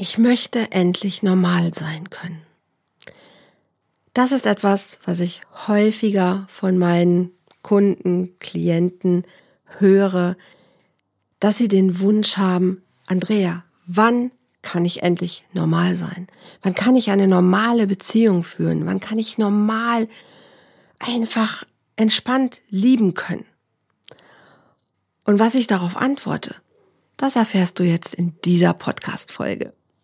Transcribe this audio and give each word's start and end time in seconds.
ich 0.00 0.16
möchte 0.16 0.72
endlich 0.72 1.22
normal 1.22 1.74
sein 1.74 2.08
können. 2.08 2.40
Das 4.14 4.32
ist 4.32 4.46
etwas, 4.46 4.98
was 5.04 5.20
ich 5.20 5.42
häufiger 5.68 6.46
von 6.48 6.78
meinen 6.78 7.32
Kunden, 7.60 8.38
Klienten 8.38 9.24
höre, 9.78 10.38
dass 11.38 11.58
sie 11.58 11.68
den 11.68 12.00
Wunsch 12.00 12.38
haben, 12.38 12.82
Andrea, 13.06 13.62
wann 13.86 14.30
kann 14.62 14.86
ich 14.86 15.02
endlich 15.02 15.44
normal 15.52 15.94
sein? 15.94 16.28
Wann 16.62 16.74
kann 16.74 16.96
ich 16.96 17.10
eine 17.10 17.28
normale 17.28 17.86
Beziehung 17.86 18.42
führen? 18.42 18.86
Wann 18.86 19.00
kann 19.00 19.18
ich 19.18 19.36
normal 19.36 20.08
einfach 20.98 21.64
entspannt 21.96 22.62
lieben 22.70 23.12
können? 23.12 23.44
Und 25.24 25.38
was 25.38 25.54
ich 25.54 25.66
darauf 25.66 25.94
antworte, 25.94 26.54
das 27.18 27.36
erfährst 27.36 27.78
du 27.78 27.84
jetzt 27.84 28.14
in 28.14 28.40
dieser 28.42 28.72
Podcast-Folge. 28.72 29.74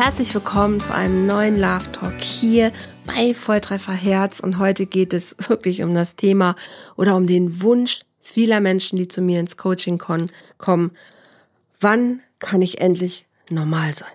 herzlich 0.00 0.34
willkommen 0.34 0.80
zu 0.80 0.94
einem 0.94 1.26
neuen 1.26 1.60
Love 1.60 1.92
Talk 1.92 2.22
hier 2.22 2.72
bei 3.04 3.34
Volltreffer 3.34 3.92
Herz 3.92 4.40
und 4.40 4.58
heute 4.58 4.86
geht 4.86 5.12
es 5.12 5.36
wirklich 5.50 5.82
um 5.82 5.92
das 5.92 6.16
Thema 6.16 6.54
oder 6.96 7.16
um 7.16 7.26
den 7.26 7.60
Wunsch 7.60 8.00
vieler 8.18 8.60
Menschen, 8.60 8.96
die 8.96 9.08
zu 9.08 9.20
mir 9.20 9.40
ins 9.40 9.58
Coaching 9.58 9.98
kommen, 9.98 10.92
wann 11.80 12.20
kann 12.38 12.62
ich 12.62 12.80
endlich 12.80 13.26
normal 13.50 13.92
sein? 13.92 14.08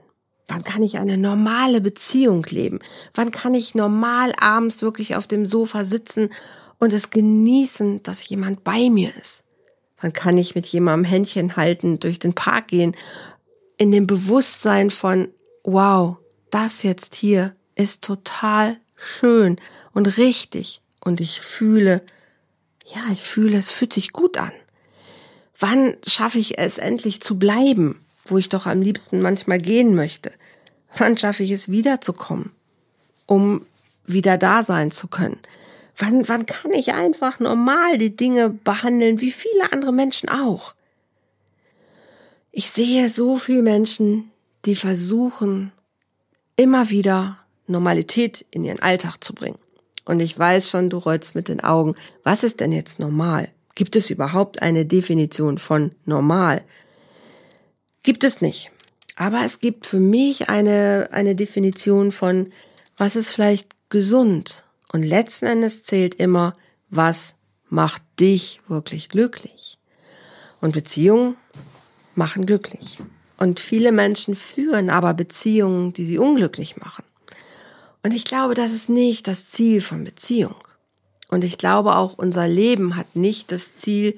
Wann 0.47 0.63
kann 0.63 0.81
ich 0.81 0.97
eine 0.97 1.19
normale 1.19 1.81
Beziehung 1.81 2.43
leben? 2.49 2.79
Wann 3.13 3.29
kann 3.29 3.53
ich 3.53 3.75
normal 3.75 4.33
abends 4.39 4.81
wirklich 4.81 5.15
auf 5.15 5.27
dem 5.27 5.45
Sofa 5.45 5.83
sitzen 5.83 6.31
und 6.79 6.93
es 6.93 7.11
genießen, 7.11 8.01
dass 8.01 8.27
jemand 8.27 8.63
bei 8.63 8.89
mir 8.89 9.11
ist? 9.21 9.43
Wann 10.01 10.13
kann 10.13 10.39
ich 10.39 10.55
mit 10.55 10.65
jemandem 10.65 11.07
Händchen 11.07 11.55
halten, 11.55 11.99
durch 11.99 12.17
den 12.17 12.33
Park 12.33 12.69
gehen, 12.69 12.95
in 13.77 13.91
dem 13.91 14.07
Bewusstsein 14.07 14.89
von, 14.89 15.27
wow, 15.65 16.17
das 16.49 16.83
jetzt 16.83 17.15
hier 17.15 17.55
ist 17.75 18.03
total 18.03 18.77
schön 18.95 19.59
und 19.93 20.17
richtig 20.17 20.81
und 21.03 21.19
ich 21.19 21.41
fühle, 21.41 22.01
ja, 22.85 23.01
ich 23.11 23.21
fühle, 23.21 23.57
es 23.57 23.69
fühlt 23.69 23.93
sich 23.93 24.13
gut 24.13 24.37
an. 24.37 24.53
Wann 25.59 25.97
schaffe 26.05 26.39
ich 26.39 26.57
es 26.57 26.77
endlich 26.77 27.21
zu 27.21 27.37
bleiben? 27.37 27.99
wo 28.25 28.37
ich 28.37 28.49
doch 28.49 28.65
am 28.65 28.81
liebsten 28.81 29.21
manchmal 29.21 29.59
gehen 29.59 29.95
möchte? 29.95 30.31
Wann 30.97 31.17
schaffe 31.17 31.43
ich 31.43 31.51
es 31.51 31.69
wiederzukommen, 31.69 32.51
um 33.25 33.65
wieder 34.05 34.37
da 34.37 34.63
sein 34.63 34.91
zu 34.91 35.07
können? 35.07 35.39
Wann, 35.97 36.27
wann 36.27 36.45
kann 36.45 36.73
ich 36.73 36.93
einfach 36.93 37.39
normal 37.39 37.97
die 37.97 38.15
Dinge 38.15 38.49
behandeln, 38.49 39.21
wie 39.21 39.31
viele 39.31 39.71
andere 39.71 39.93
Menschen 39.93 40.29
auch? 40.29 40.73
Ich 42.51 42.71
sehe 42.71 43.09
so 43.09 43.37
viele 43.37 43.61
Menschen, 43.61 44.31
die 44.65 44.75
versuchen, 44.75 45.71
immer 46.55 46.89
wieder 46.89 47.37
Normalität 47.67 48.45
in 48.51 48.63
ihren 48.63 48.79
Alltag 48.79 49.23
zu 49.23 49.33
bringen. 49.33 49.59
Und 50.05 50.19
ich 50.19 50.37
weiß 50.37 50.69
schon, 50.69 50.89
du 50.89 50.97
rollst 50.97 51.35
mit 51.35 51.47
den 51.47 51.63
Augen. 51.63 51.95
Was 52.23 52.43
ist 52.43 52.59
denn 52.59 52.71
jetzt 52.71 52.99
normal? 52.99 53.49
Gibt 53.73 53.95
es 53.95 54.09
überhaupt 54.09 54.61
eine 54.61 54.85
Definition 54.85 55.57
von 55.57 55.91
normal? 56.05 56.63
Gibt 58.03 58.23
es 58.23 58.39
nicht. 58.39 58.71
Aber 59.15 59.43
es 59.43 59.59
gibt 59.59 59.87
für 59.87 59.99
mich 59.99 60.49
eine, 60.49 61.09
eine 61.11 61.35
Definition 61.35 62.11
von, 62.11 62.51
was 62.97 63.15
ist 63.15 63.31
vielleicht 63.31 63.69
gesund. 63.89 64.65
Und 64.91 65.03
letzten 65.03 65.45
Endes 65.45 65.83
zählt 65.83 66.15
immer, 66.15 66.53
was 66.89 67.35
macht 67.69 68.03
dich 68.19 68.61
wirklich 68.67 69.09
glücklich. 69.09 69.79
Und 70.61 70.73
Beziehungen 70.73 71.35
machen 72.13 72.45
glücklich. 72.45 72.99
Und 73.37 73.59
viele 73.59 73.91
Menschen 73.91 74.35
führen 74.35 74.89
aber 74.89 75.13
Beziehungen, 75.13 75.93
die 75.93 76.05
sie 76.05 76.17
unglücklich 76.17 76.77
machen. 76.77 77.03
Und 78.03 78.13
ich 78.13 78.25
glaube, 78.25 78.53
das 78.53 78.71
ist 78.71 78.89
nicht 78.89 79.27
das 79.27 79.47
Ziel 79.47 79.81
von 79.81 80.03
Beziehung. 80.03 80.55
Und 81.29 81.43
ich 81.43 81.57
glaube 81.57 81.95
auch, 81.95 82.17
unser 82.17 82.47
Leben 82.47 82.95
hat 82.95 83.15
nicht 83.15 83.51
das 83.51 83.75
Ziel, 83.77 84.17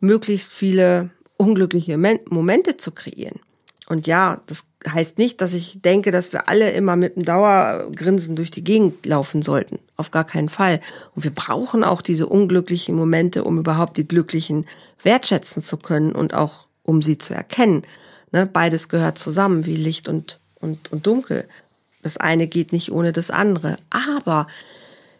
möglichst 0.00 0.52
viele 0.52 1.10
unglückliche 1.36 1.98
Momente 1.98 2.76
zu 2.76 2.92
kreieren. 2.92 3.40
Und 3.86 4.06
ja, 4.06 4.40
das 4.46 4.70
heißt 4.88 5.18
nicht, 5.18 5.40
dass 5.40 5.52
ich 5.52 5.82
denke, 5.82 6.10
dass 6.10 6.32
wir 6.32 6.48
alle 6.48 6.70
immer 6.70 6.96
mit 6.96 7.16
einem 7.16 7.26
Dauergrinsen 7.26 8.34
durch 8.34 8.50
die 8.50 8.64
Gegend 8.64 9.04
laufen 9.04 9.42
sollten. 9.42 9.78
Auf 9.96 10.10
gar 10.10 10.24
keinen 10.24 10.48
Fall. 10.48 10.80
Und 11.14 11.24
wir 11.24 11.34
brauchen 11.34 11.84
auch 11.84 12.00
diese 12.00 12.26
unglücklichen 12.26 12.94
Momente, 12.96 13.44
um 13.44 13.58
überhaupt 13.58 13.98
die 13.98 14.08
glücklichen 14.08 14.66
wertschätzen 15.02 15.62
zu 15.62 15.76
können 15.76 16.12
und 16.12 16.32
auch 16.32 16.66
um 16.82 17.02
sie 17.02 17.18
zu 17.18 17.34
erkennen. 17.34 17.82
Ne? 18.34 18.46
Beides 18.46 18.88
gehört 18.88 19.16
zusammen, 19.16 19.64
wie 19.64 19.76
Licht 19.76 20.08
und, 20.08 20.40
und, 20.60 20.90
und 20.90 21.06
Dunkel. 21.06 21.44
Das 22.02 22.16
eine 22.16 22.48
geht 22.48 22.72
nicht 22.72 22.90
ohne 22.90 23.12
das 23.12 23.30
andere. 23.30 23.78
Aber 23.90 24.48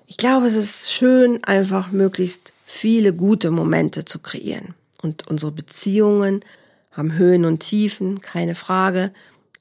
ich 0.09 0.17
glaube, 0.17 0.49
es 0.49 0.57
ist 0.57 0.91
schön, 0.91 1.45
einfach 1.45 1.93
möglichst 1.93 2.53
viele 2.67 3.13
gute 3.13 3.53
Momente 3.53 4.05
zu 4.05 4.19
kreieren 4.19 4.75
und 5.01 5.29
unsere 5.29 5.53
Beziehungen 5.53 6.45
haben 6.91 7.13
Höhen 7.13 7.45
und 7.45 7.61
Tiefen, 7.61 8.21
keine 8.21 8.57
Frage. 8.57 9.13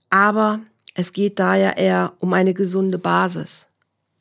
Aber 0.10 0.60
es 0.96 1.14
geht 1.14 1.38
da 1.38 1.56
ja 1.56 1.70
eher 1.70 2.14
um 2.20 2.34
eine 2.34 2.56
gesunde 2.56 2.98
Basis. 2.98 3.68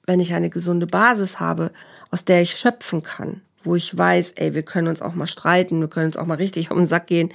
Wenn 0.05 0.21
ich 0.21 0.35
eine 0.35 0.51
gesunde 0.51 0.87
Basis 0.87 1.41
habe, 1.41 1.71
aus 2.11 2.27
der 2.27 2.43
ich 2.43 2.55
schöpfen 2.55 3.03
kann, 3.03 3.41
wo 3.63 3.77
ich 3.77 3.97
weiß, 3.97 4.33
ey, 4.33 4.53
wir 4.55 4.63
können 4.63 4.89
uns 4.89 5.01
auch 5.01 5.15
mal 5.15 5.27
streiten, 5.27 5.81
wir 5.81 5.89
können 5.89 6.07
uns 6.07 6.19
auch 6.19 6.27
mal 6.27 6.35
richtig 6.35 6.71
um 6.71 6.77
den 6.77 6.87
Sack 6.87 7.07
gehen, 7.07 7.33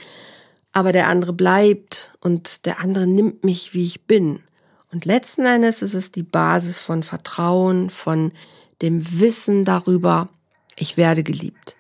aber 0.74 0.92
der 0.92 1.08
andere 1.08 1.34
bleibt 1.34 2.14
und 2.22 2.66
der 2.66 2.80
andere 2.80 3.08
nimmt 3.08 3.44
mich, 3.44 3.74
wie 3.74 3.86
ich 3.86 4.06
bin. 4.06 4.40
Und 4.92 5.06
letzten 5.06 5.46
Endes 5.46 5.82
ist 5.82 5.94
es 5.94 6.12
die 6.12 6.24
Basis 6.24 6.78
von 6.78 7.04
Vertrauen, 7.04 7.90
von 7.90 8.32
dem 8.82 9.20
Wissen 9.20 9.66
darüber, 9.66 10.30
ich 10.76 10.98
werde 10.98 11.24
geliebt 11.24 11.76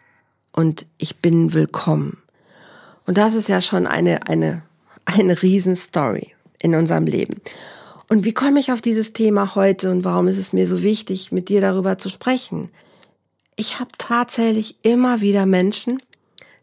und 0.51 0.87
ich 0.97 1.17
bin 1.17 1.53
willkommen. 1.53 2.17
Und 3.05 3.17
das 3.17 3.35
ist 3.35 3.47
ja 3.47 3.61
schon 3.61 3.87
eine, 3.87 4.27
eine, 4.27 4.63
eine 5.05 5.41
Riesenstory 5.41 6.33
in 6.59 6.75
unserem 6.75 7.05
Leben. 7.05 7.41
Und 8.09 8.25
wie 8.25 8.33
komme 8.33 8.59
ich 8.59 8.71
auf 8.71 8.81
dieses 8.81 9.13
Thema 9.13 9.55
heute 9.55 9.91
und 9.91 10.03
warum 10.03 10.27
ist 10.27 10.37
es 10.37 10.53
mir 10.53 10.67
so 10.67 10.81
wichtig, 10.81 11.31
mit 11.31 11.49
dir 11.49 11.61
darüber 11.61 11.97
zu 11.97 12.09
sprechen? 12.09 12.69
Ich 13.55 13.79
habe 13.79 13.89
tatsächlich 13.97 14.77
immer 14.81 15.21
wieder 15.21 15.45
Menschen, 15.45 16.01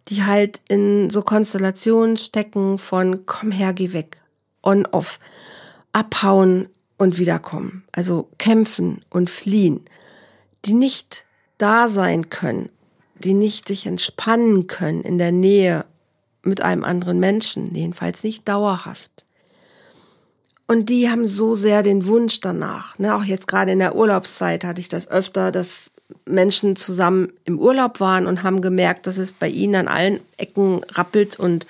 die 0.09 0.25
halt 0.25 0.61
in 0.69 1.11
so 1.11 1.23
Konstellationen 1.23 2.17
stecken 2.17 2.79
von 2.79 3.27
komm 3.27 3.51
her, 3.51 3.73
geh 3.73 3.93
weg, 3.93 4.23
on 4.63 4.87
off, 4.87 5.19
abhauen 5.93 6.69
und 6.99 7.19
wiederkommen, 7.19 7.85
also 7.93 8.29
kämpfen 8.39 9.05
und 9.11 9.31
fliehen, 9.31 9.85
die 10.65 10.75
nicht 10.75 11.25
da 11.59 11.89
sein 11.89 12.31
können 12.31 12.69
die 13.25 13.35
nicht 13.35 13.69
sich 13.69 13.87
entspannen 13.87 14.67
können 14.67 15.03
in 15.03 15.19
der 15.19 15.33
Nähe 15.33 15.85
mit 16.43 16.61
einem 16.61 16.85
anderen 16.85 17.19
Menschen, 17.19 17.75
jedenfalls 17.75 18.23
nicht 18.23 18.47
dauerhaft. 18.49 19.25
Und 20.67 20.89
die 20.89 21.11
haben 21.11 21.27
so 21.27 21.55
sehr 21.55 21.83
den 21.83 22.07
Wunsch 22.07 22.41
danach. 22.41 22.99
Ne? 22.99 23.15
Auch 23.15 23.25
jetzt 23.25 23.47
gerade 23.47 23.73
in 23.73 23.79
der 23.79 23.97
Urlaubszeit 23.97 24.65
hatte 24.65 24.81
ich 24.81 24.89
das 24.89 25.09
öfter, 25.09 25.53
dass 25.53 25.93
Menschen 26.27 26.77
zusammen 26.77 27.33
im 27.45 27.59
Urlaub 27.59 28.01
waren 28.01 28.27
und 28.27 28.43
haben 28.43 28.61
gemerkt, 28.61 29.07
dass 29.07 29.19
es 29.19 29.33
bei 29.33 29.49
ihnen 29.49 29.75
an 29.75 29.89
allen 29.89 30.21
Ecken 30.37 30.83
rappelt 30.93 31.39
und 31.39 31.67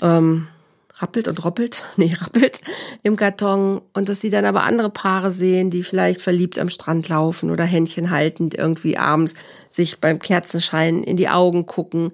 ähm, 0.00 0.48
rappelt 0.96 1.28
und 1.28 1.44
roppelt, 1.44 1.82
nee, 1.96 2.12
rappelt 2.14 2.60
im 3.02 3.16
Karton 3.16 3.80
und 3.92 4.08
dass 4.08 4.20
sie 4.20 4.30
dann 4.30 4.44
aber 4.44 4.64
andere 4.64 4.90
Paare 4.90 5.30
sehen, 5.30 5.70
die 5.70 5.82
vielleicht 5.82 6.20
verliebt 6.20 6.58
am 6.58 6.68
Strand 6.68 7.08
laufen 7.08 7.50
oder 7.50 7.64
Händchen 7.64 8.10
haltend 8.10 8.54
irgendwie 8.54 8.98
abends 8.98 9.34
sich 9.68 10.00
beim 10.00 10.18
Kerzenschein 10.18 11.02
in 11.02 11.16
die 11.16 11.28
Augen 11.28 11.66
gucken. 11.66 12.12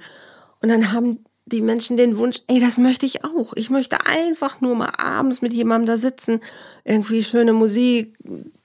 Und 0.62 0.68
dann 0.68 0.92
haben 0.92 1.18
die 1.46 1.62
Menschen 1.62 1.96
den 1.96 2.18
Wunsch, 2.18 2.42
ey, 2.48 2.58
das 2.60 2.76
möchte 2.76 3.06
ich 3.06 3.24
auch. 3.24 3.52
Ich 3.54 3.70
möchte 3.70 4.04
einfach 4.04 4.60
nur 4.60 4.74
mal 4.74 4.92
abends 4.98 5.42
mit 5.42 5.52
jemandem 5.52 5.86
da 5.86 5.96
sitzen, 5.96 6.40
irgendwie 6.84 7.22
schöne 7.22 7.52
Musik, 7.52 8.16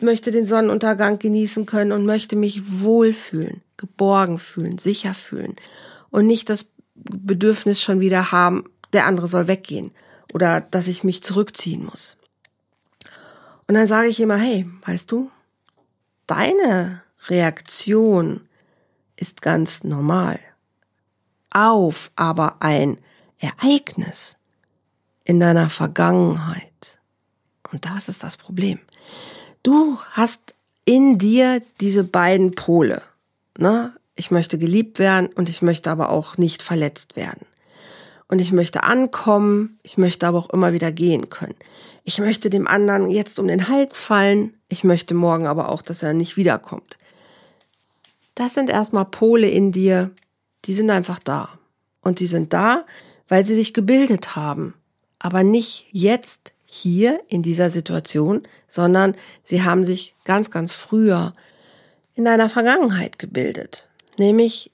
möchte 0.01 0.31
den 0.31 0.47
Sonnenuntergang 0.47 1.19
genießen 1.19 1.67
können 1.67 1.91
und 1.91 2.05
möchte 2.07 2.35
mich 2.35 2.81
wohlfühlen, 2.81 3.61
geborgen 3.77 4.39
fühlen, 4.39 4.79
sicher 4.79 5.13
fühlen 5.13 5.55
und 6.09 6.25
nicht 6.25 6.49
das 6.49 6.65
Bedürfnis 6.95 7.81
schon 7.81 7.99
wieder 7.99 8.31
haben, 8.31 8.65
der 8.93 9.05
andere 9.05 9.27
soll 9.27 9.47
weggehen 9.47 9.91
oder 10.33 10.61
dass 10.61 10.87
ich 10.87 11.03
mich 11.03 11.23
zurückziehen 11.23 11.85
muss. 11.85 12.17
Und 13.67 13.75
dann 13.75 13.87
sage 13.87 14.09
ich 14.09 14.19
immer, 14.19 14.37
hey, 14.37 14.67
weißt 14.85 15.11
du, 15.11 15.29
deine 16.25 17.03
Reaktion 17.27 18.41
ist 19.15 19.43
ganz 19.43 19.83
normal. 19.83 20.39
Auf 21.51 22.12
aber 22.15 22.57
ein 22.59 22.98
Ereignis 23.39 24.38
in 25.24 25.39
deiner 25.39 25.69
Vergangenheit. 25.69 27.00
Und 27.71 27.86
das 27.86 28.09
ist 28.09 28.24
das 28.24 28.38
Problem. 28.38 28.80
Du 29.63 29.98
hast 30.12 30.56
in 30.86 31.18
dir 31.18 31.62
diese 31.80 32.03
beiden 32.03 32.51
Pole. 32.51 33.01
Ne? 33.57 33.94
Ich 34.15 34.31
möchte 34.31 34.57
geliebt 34.57 35.00
werden 35.00 35.30
und 35.36 35.50
ich 35.50 35.62
möchte 35.62 35.89
aber 35.89 36.09
auch 36.09 36.38
nicht 36.38 36.63
verletzt 36.63 37.15
werden. 37.15 37.45
Und 38.27 38.39
ich 38.39 38.51
möchte 38.51 38.83
ankommen, 38.83 39.77
ich 39.83 39.98
möchte 39.98 40.25
aber 40.25 40.39
auch 40.39 40.50
immer 40.51 40.74
wieder 40.74 40.92
gehen 40.92 41.30
können. 41.30 41.56
Ich 42.03 42.19
möchte 42.19 42.50
dem 42.50 42.68
anderen 42.68 43.09
jetzt 43.09 43.39
um 43.39 43.48
den 43.48 43.68
Hals 43.68 44.00
fallen, 44.00 44.56
ich 44.69 44.83
möchte 44.83 45.13
morgen 45.13 45.48
aber 45.48 45.69
auch, 45.69 45.81
dass 45.81 46.01
er 46.01 46.13
nicht 46.13 46.38
wiederkommt. 46.38 46.98
Das 48.36 48.53
sind 48.53 48.69
erstmal 48.69 49.06
Pole 49.06 49.50
in 49.50 49.71
dir, 49.71 50.12
die 50.65 50.73
sind 50.73 50.91
einfach 50.91 51.19
da. 51.19 51.49
Und 52.01 52.19
die 52.19 52.27
sind 52.27 52.51
da, 52.53 52.85
weil 53.27 53.43
sie 53.43 53.55
sich 53.55 53.73
gebildet 53.73 54.35
haben. 54.35 54.75
Aber 55.19 55.43
nicht 55.43 55.87
jetzt 55.91 56.53
hier 56.65 57.21
in 57.27 57.43
dieser 57.43 57.69
Situation, 57.69 58.43
sondern 58.67 59.15
sie 59.43 59.63
haben 59.63 59.83
sich 59.83 60.15
ganz, 60.25 60.51
ganz 60.51 60.73
früher 60.73 61.33
in 62.15 62.25
deiner 62.25 62.49
Vergangenheit 62.49 63.19
gebildet. 63.19 63.87
Nämlich 64.17 64.71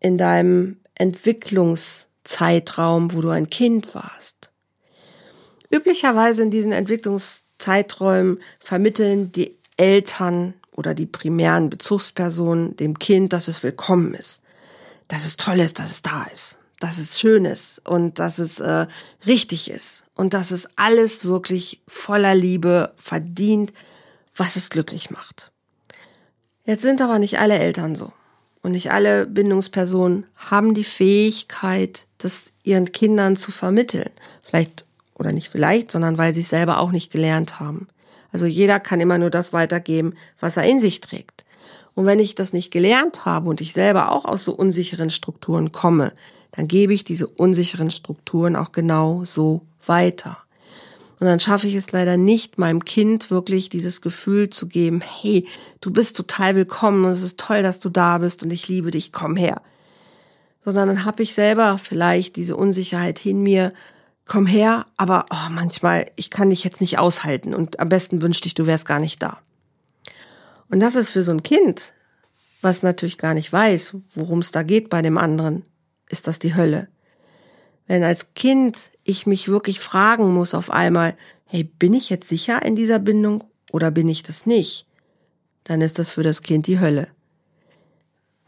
in 0.00 0.18
deinem 0.18 0.78
Entwicklungszeitraum, 0.94 3.12
wo 3.12 3.20
du 3.20 3.28
ein 3.30 3.50
Kind 3.50 3.94
warst. 3.94 4.50
Üblicherweise 5.70 6.42
in 6.42 6.50
diesen 6.50 6.72
Entwicklungszeiträumen 6.72 8.40
vermitteln 8.58 9.30
die 9.32 9.56
Eltern 9.76 10.54
oder 10.76 10.94
die 10.94 11.06
primären 11.06 11.70
Bezugspersonen 11.70 12.76
dem 12.76 12.98
Kind, 12.98 13.32
dass 13.32 13.48
es 13.48 13.62
willkommen 13.62 14.14
ist, 14.14 14.42
dass 15.10 15.26
es 15.26 15.36
toll 15.36 15.58
ist, 15.58 15.80
dass 15.80 15.90
es 15.90 16.02
da 16.02 16.22
ist, 16.32 16.58
dass 16.78 16.98
es 16.98 17.18
schön 17.18 17.44
ist 17.44 17.82
und 17.86 18.20
dass 18.20 18.38
es 18.38 18.60
äh, 18.60 18.86
richtig 19.26 19.70
ist 19.70 20.04
und 20.14 20.34
dass 20.34 20.52
es 20.52 20.68
alles 20.76 21.24
wirklich 21.24 21.82
voller 21.88 22.34
Liebe 22.34 22.94
verdient, 22.96 23.72
was 24.36 24.54
es 24.54 24.70
glücklich 24.70 25.10
macht. 25.10 25.50
Jetzt 26.64 26.82
sind 26.82 27.02
aber 27.02 27.18
nicht 27.18 27.40
alle 27.40 27.58
Eltern 27.58 27.96
so. 27.96 28.12
Und 28.62 28.72
nicht 28.72 28.92
alle 28.92 29.26
Bindungspersonen 29.26 30.26
haben 30.36 30.74
die 30.74 30.84
Fähigkeit, 30.84 32.06
das 32.18 32.52
ihren 32.62 32.92
Kindern 32.92 33.34
zu 33.34 33.50
vermitteln. 33.50 34.10
Vielleicht 34.42 34.84
oder 35.14 35.32
nicht 35.32 35.48
vielleicht, 35.48 35.90
sondern 35.90 36.18
weil 36.18 36.32
sie 36.32 36.42
es 36.42 36.50
selber 36.50 36.78
auch 36.78 36.92
nicht 36.92 37.10
gelernt 37.10 37.58
haben. 37.58 37.88
Also 38.32 38.46
jeder 38.46 38.78
kann 38.78 39.00
immer 39.00 39.18
nur 39.18 39.30
das 39.30 39.52
weitergeben, 39.52 40.14
was 40.38 40.56
er 40.56 40.64
in 40.64 40.78
sich 40.78 41.00
trägt. 41.00 41.44
Und 42.00 42.06
wenn 42.06 42.18
ich 42.18 42.34
das 42.34 42.54
nicht 42.54 42.70
gelernt 42.70 43.26
habe 43.26 43.50
und 43.50 43.60
ich 43.60 43.74
selber 43.74 44.10
auch 44.10 44.24
aus 44.24 44.42
so 44.42 44.54
unsicheren 44.54 45.10
Strukturen 45.10 45.70
komme, 45.70 46.14
dann 46.50 46.66
gebe 46.66 46.94
ich 46.94 47.04
diese 47.04 47.26
unsicheren 47.26 47.90
Strukturen 47.90 48.56
auch 48.56 48.72
genau 48.72 49.26
so 49.26 49.66
weiter. 49.84 50.38
Und 51.20 51.26
dann 51.26 51.40
schaffe 51.40 51.68
ich 51.68 51.74
es 51.74 51.92
leider 51.92 52.16
nicht, 52.16 52.56
meinem 52.56 52.86
Kind 52.86 53.30
wirklich 53.30 53.68
dieses 53.68 54.00
Gefühl 54.00 54.48
zu 54.48 54.66
geben, 54.66 55.02
hey, 55.02 55.46
du 55.82 55.92
bist 55.92 56.16
total 56.16 56.54
willkommen 56.54 57.04
und 57.04 57.10
es 57.10 57.22
ist 57.22 57.38
toll, 57.38 57.62
dass 57.62 57.80
du 57.80 57.90
da 57.90 58.16
bist 58.16 58.42
und 58.42 58.50
ich 58.50 58.66
liebe 58.66 58.90
dich, 58.90 59.12
komm 59.12 59.36
her. 59.36 59.60
Sondern 60.62 60.88
dann 60.88 61.04
habe 61.04 61.22
ich 61.22 61.34
selber 61.34 61.76
vielleicht 61.76 62.36
diese 62.36 62.56
Unsicherheit 62.56 63.26
in 63.26 63.42
mir, 63.42 63.74
komm 64.24 64.46
her, 64.46 64.86
aber 64.96 65.26
oh, 65.30 65.50
manchmal, 65.50 66.10
ich 66.16 66.30
kann 66.30 66.48
dich 66.48 66.64
jetzt 66.64 66.80
nicht 66.80 66.98
aushalten 66.98 67.54
und 67.54 67.78
am 67.78 67.90
besten 67.90 68.22
wünschte 68.22 68.46
ich, 68.46 68.54
du 68.54 68.66
wärst 68.66 68.86
gar 68.86 69.00
nicht 69.00 69.22
da. 69.22 69.36
Und 70.70 70.80
das 70.80 70.94
ist 70.94 71.10
für 71.10 71.22
so 71.22 71.32
ein 71.32 71.42
Kind, 71.42 71.92
was 72.62 72.82
natürlich 72.82 73.18
gar 73.18 73.34
nicht 73.34 73.52
weiß, 73.52 73.96
worum 74.14 74.38
es 74.38 74.52
da 74.52 74.62
geht 74.62 74.88
bei 74.88 75.02
dem 75.02 75.18
anderen, 75.18 75.64
ist 76.08 76.26
das 76.26 76.38
die 76.38 76.54
Hölle. 76.54 76.88
Wenn 77.86 78.04
als 78.04 78.34
Kind 78.34 78.92
ich 79.02 79.26
mich 79.26 79.48
wirklich 79.48 79.80
fragen 79.80 80.32
muss 80.32 80.54
auf 80.54 80.70
einmal, 80.70 81.16
hey, 81.44 81.64
bin 81.64 81.92
ich 81.94 82.08
jetzt 82.08 82.28
sicher 82.28 82.64
in 82.64 82.76
dieser 82.76 83.00
Bindung 83.00 83.42
oder 83.72 83.90
bin 83.90 84.08
ich 84.08 84.22
das 84.22 84.46
nicht? 84.46 84.86
Dann 85.64 85.80
ist 85.80 85.98
das 85.98 86.12
für 86.12 86.22
das 86.22 86.42
Kind 86.42 86.68
die 86.68 86.78
Hölle. 86.78 87.08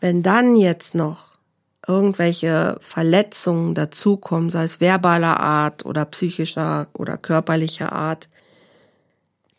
Wenn 0.00 0.22
dann 0.22 0.54
jetzt 0.54 0.94
noch 0.94 1.38
irgendwelche 1.86 2.78
Verletzungen 2.80 3.74
dazukommen, 3.74 4.50
sei 4.50 4.64
es 4.64 4.80
verbaler 4.80 5.40
Art 5.40 5.84
oder 5.84 6.04
psychischer 6.04 6.88
oder 6.92 7.16
körperlicher 7.16 7.92
Art, 7.92 8.28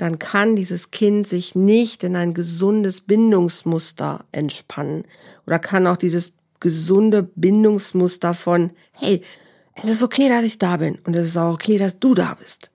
dann 0.04 0.20
kann 0.20 0.58
dieses 0.58 0.92
Kind 0.92 1.26
sich 1.26 1.56
nicht 1.56 2.04
in 2.04 2.18
ein 2.18 2.34
gesundes 2.34 3.00
Bindungsmuster 3.00 4.26
entspannen 4.34 5.06
oder 5.48 5.60
kann 5.60 5.88
auch 5.88 5.96
dieses 5.96 6.34
gesunde 6.60 7.24
Bindungsmuster 7.24 8.34
von, 8.34 8.72
hey, 8.92 9.24
es 9.76 9.86
ist 9.86 10.04
okay, 10.04 10.28
dass 10.28 10.44
ich 10.44 10.58
da 10.58 10.76
bin 10.76 11.00
und 11.06 11.16
es 11.16 11.26
ist 11.26 11.38
auch 11.38 11.54
okay, 11.54 11.78
dass 11.78 12.00
du 12.00 12.16
da 12.16 12.36
bist. 12.38 12.72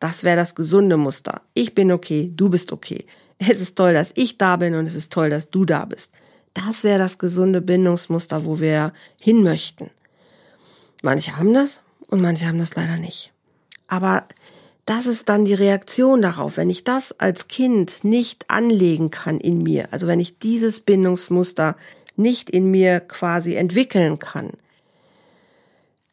Das 0.00 0.24
wäre 0.24 0.34
das 0.34 0.56
gesunde 0.56 0.96
Muster. 0.96 1.42
Ich 1.54 1.72
bin 1.72 1.92
okay, 1.92 2.32
du 2.34 2.50
bist 2.50 2.72
okay. 2.72 3.06
Es 3.38 3.60
ist 3.60 3.78
toll, 3.78 3.92
dass 3.92 4.10
ich 4.16 4.36
da 4.36 4.56
bin 4.56 4.74
und 4.74 4.86
es 4.86 4.96
ist 4.96 5.12
toll, 5.12 5.30
dass 5.30 5.50
du 5.50 5.66
da 5.66 5.84
bist. 5.84 6.10
Das 6.52 6.82
wäre 6.82 6.98
das 6.98 7.18
gesunde 7.18 7.60
Bindungsmuster, 7.60 8.44
wo 8.44 8.58
wir 8.58 8.92
hin 9.20 9.44
möchten. 9.44 9.88
Manche 11.00 11.36
haben 11.36 11.54
das 11.54 11.80
und 12.08 12.22
manche 12.22 12.48
haben 12.48 12.58
das 12.58 12.74
leider 12.74 12.96
nicht. 12.96 13.30
Aber 13.86 14.26
das 14.86 15.06
ist 15.06 15.28
dann 15.28 15.44
die 15.44 15.54
Reaktion 15.54 16.22
darauf, 16.22 16.56
wenn 16.56 16.70
ich 16.70 16.84
das 16.84 17.18
als 17.18 17.48
Kind 17.48 18.04
nicht 18.04 18.48
anlegen 18.48 19.10
kann 19.10 19.40
in 19.40 19.62
mir, 19.62 19.88
also 19.90 20.06
wenn 20.06 20.20
ich 20.20 20.38
dieses 20.38 20.80
Bindungsmuster 20.80 21.76
nicht 22.14 22.48
in 22.48 22.70
mir 22.70 23.00
quasi 23.00 23.56
entwickeln 23.56 24.18
kann, 24.18 24.52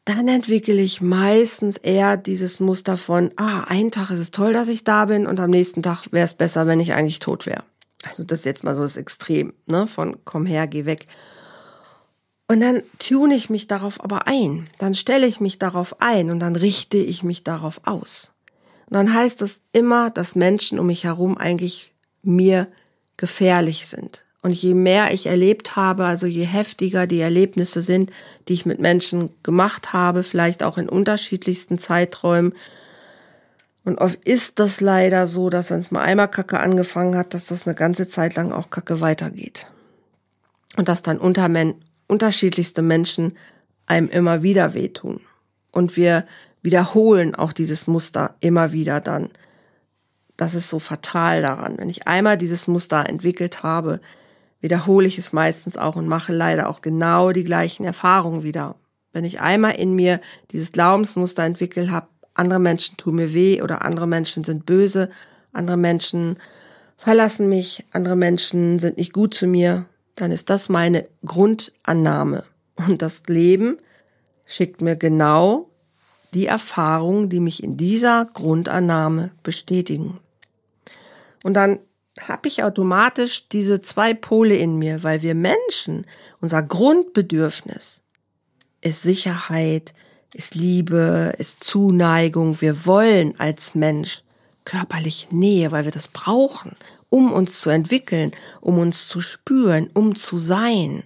dann 0.05 0.27
entwickle 0.27 0.81
ich 0.81 1.01
meistens 1.01 1.77
eher 1.77 2.17
dieses 2.17 2.59
Muster 2.59 2.97
von, 2.97 3.31
ah, 3.37 3.61
einen 3.67 3.91
Tag 3.91 4.09
ist 4.09 4.19
es 4.19 4.31
toll, 4.31 4.51
dass 4.51 4.67
ich 4.67 4.83
da 4.83 5.05
bin 5.05 5.27
und 5.27 5.39
am 5.39 5.51
nächsten 5.51 5.81
Tag 5.81 6.11
wäre 6.11 6.25
es 6.25 6.33
besser, 6.33 6.67
wenn 6.67 6.81
ich 6.81 6.93
eigentlich 6.93 7.19
tot 7.19 7.45
wäre. 7.45 7.63
Also 8.03 8.23
das 8.25 8.39
ist 8.39 8.45
jetzt 8.45 8.63
mal 8.65 8.75
so 8.75 8.81
das 8.81 8.97
Extrem, 8.97 9.53
ne, 9.65 9.87
von 9.87 10.17
komm 10.25 10.45
her, 10.45 10.67
geh 10.67 10.85
weg. 10.85 11.05
Und 12.49 12.59
dann 12.59 12.83
tune 12.99 13.35
ich 13.35 13.49
mich 13.49 13.67
darauf 13.67 14.03
aber 14.03 14.27
ein, 14.27 14.65
dann 14.77 14.93
stelle 14.93 15.25
ich 15.25 15.39
mich 15.39 15.57
darauf 15.57 16.01
ein 16.01 16.31
und 16.31 16.41
dann 16.41 16.57
richte 16.57 16.97
ich 16.97 17.23
mich 17.23 17.45
darauf 17.45 17.79
aus. 17.85 18.32
Und 18.89 18.95
dann 18.95 19.13
heißt 19.13 19.41
das 19.41 19.61
immer, 19.71 20.09
dass 20.09 20.35
Menschen 20.35 20.79
um 20.79 20.87
mich 20.87 21.03
herum 21.03 21.37
eigentlich 21.37 21.93
mir 22.21 22.67
gefährlich 23.17 23.87
sind. 23.87 24.25
Und 24.41 24.51
je 24.51 24.73
mehr 24.73 25.13
ich 25.13 25.25
erlebt 25.27 25.77
habe, 25.77 26.03
also 26.03 26.27
je 26.27 26.43
heftiger 26.43 27.07
die 27.07 27.21
Erlebnisse 27.21 27.81
sind, 27.81 28.11
die 28.47 28.53
ich 28.53 28.65
mit 28.65 28.79
Menschen 28.79 29.31
gemacht 29.41 29.93
habe, 29.93 30.21
vielleicht 30.21 30.63
auch 30.63 30.77
in 30.77 30.89
unterschiedlichsten 30.89 31.77
Zeiträumen. 31.77 32.53
Und 33.85 33.99
oft 33.99 34.21
ist 34.27 34.59
das 34.59 34.81
leider 34.81 35.27
so, 35.27 35.49
dass 35.49 35.71
wenn 35.71 35.79
es 35.79 35.91
mal 35.91 36.01
einmal 36.01 36.27
Kacke 36.27 36.59
angefangen 36.59 37.15
hat, 37.15 37.33
dass 37.33 37.45
das 37.45 37.65
eine 37.65 37.75
ganze 37.75 38.09
Zeit 38.09 38.35
lang 38.35 38.51
auch 38.51 38.69
Kacke 38.69 38.99
weitergeht. 38.99 39.71
Und 40.75 40.89
dass 40.89 41.03
dann 41.03 41.19
unterschiedlichste 42.07 42.81
Menschen 42.81 43.37
einem 43.85 44.09
immer 44.09 44.43
wieder 44.43 44.73
wehtun. 44.73 45.21
Und 45.71 45.95
wir 45.95 46.25
wiederholen 46.63 47.35
auch 47.35 47.53
dieses 47.53 47.87
Muster 47.87 48.35
immer 48.39 48.71
wieder 48.71 49.01
dann. 49.01 49.29
Das 50.37 50.55
ist 50.55 50.69
so 50.69 50.79
fatal 50.79 51.41
daran. 51.41 51.77
Wenn 51.77 51.89
ich 51.89 52.07
einmal 52.07 52.37
dieses 52.37 52.67
Muster 52.67 53.07
entwickelt 53.07 53.61
habe, 53.61 53.99
wiederhole 54.61 55.05
ich 55.05 55.19
es 55.19 55.33
meistens 55.33 55.77
auch 55.77 55.95
und 55.95 56.07
mache 56.07 56.33
leider 56.33 56.69
auch 56.69 56.81
genau 56.81 57.31
die 57.31 57.43
gleichen 57.43 57.83
Erfahrungen 57.83 58.41
wieder. 58.41 58.75
Wenn 59.11 59.25
ich 59.25 59.41
einmal 59.41 59.75
in 59.75 59.93
mir 59.93 60.21
dieses 60.51 60.71
Glaubensmuster 60.71 61.43
entwickelt 61.43 61.91
habe, 61.91 62.07
andere 62.33 62.59
Menschen 62.59 62.97
tun 62.97 63.15
mir 63.15 63.33
weh 63.33 63.61
oder 63.61 63.83
andere 63.83 64.07
Menschen 64.07 64.43
sind 64.43 64.65
böse, 64.65 65.11
andere 65.51 65.77
Menschen 65.77 66.39
verlassen 66.97 67.49
mich, 67.49 67.85
andere 67.91 68.15
Menschen 68.15 68.79
sind 68.79 68.97
nicht 68.97 69.13
gut 69.13 69.35
zu 69.35 69.45
mir, 69.45 69.85
dann 70.15 70.31
ist 70.31 70.49
das 70.49 70.69
meine 70.69 71.07
Grundannahme. 71.25 72.43
Und 72.75 73.01
das 73.01 73.23
Leben 73.27 73.77
schickt 74.45 74.81
mir 74.81 74.95
genau 74.95 75.69
die 76.33 76.47
Erfahrungen, 76.47 77.29
die 77.29 77.39
mich 77.39 77.63
in 77.63 77.77
dieser 77.77 78.25
Grundannahme 78.25 79.31
bestätigen. 79.43 80.19
Und 81.43 81.53
dann 81.53 81.79
habe 82.19 82.47
ich 82.47 82.63
automatisch 82.63 83.47
diese 83.49 83.81
zwei 83.81 84.13
Pole 84.13 84.55
in 84.55 84.77
mir, 84.77 85.03
weil 85.03 85.21
wir 85.21 85.35
Menschen, 85.35 86.05
unser 86.41 86.61
Grundbedürfnis 86.61 88.01
ist 88.81 89.01
Sicherheit, 89.01 89.93
ist 90.33 90.55
Liebe, 90.55 91.33
ist 91.37 91.63
Zuneigung. 91.63 92.59
Wir 92.61 92.85
wollen 92.85 93.39
als 93.39 93.75
Mensch 93.75 94.23
körperlich 94.65 95.29
Nähe, 95.31 95.71
weil 95.71 95.85
wir 95.85 95.91
das 95.91 96.07
brauchen, 96.07 96.75
um 97.09 97.31
uns 97.31 97.59
zu 97.59 97.69
entwickeln, 97.69 98.31
um 98.61 98.79
uns 98.79 99.07
zu 99.07 99.21
spüren, 99.21 99.89
um 99.93 100.15
zu 100.15 100.37
sein. 100.37 101.03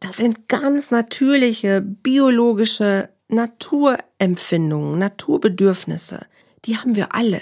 Das 0.00 0.16
sind 0.16 0.48
ganz 0.48 0.90
natürliche 0.90 1.80
biologische 1.80 3.08
Naturempfindungen, 3.28 4.98
Naturbedürfnisse. 4.98 6.26
Die 6.64 6.76
haben 6.76 6.96
wir 6.96 7.14
alle. 7.14 7.40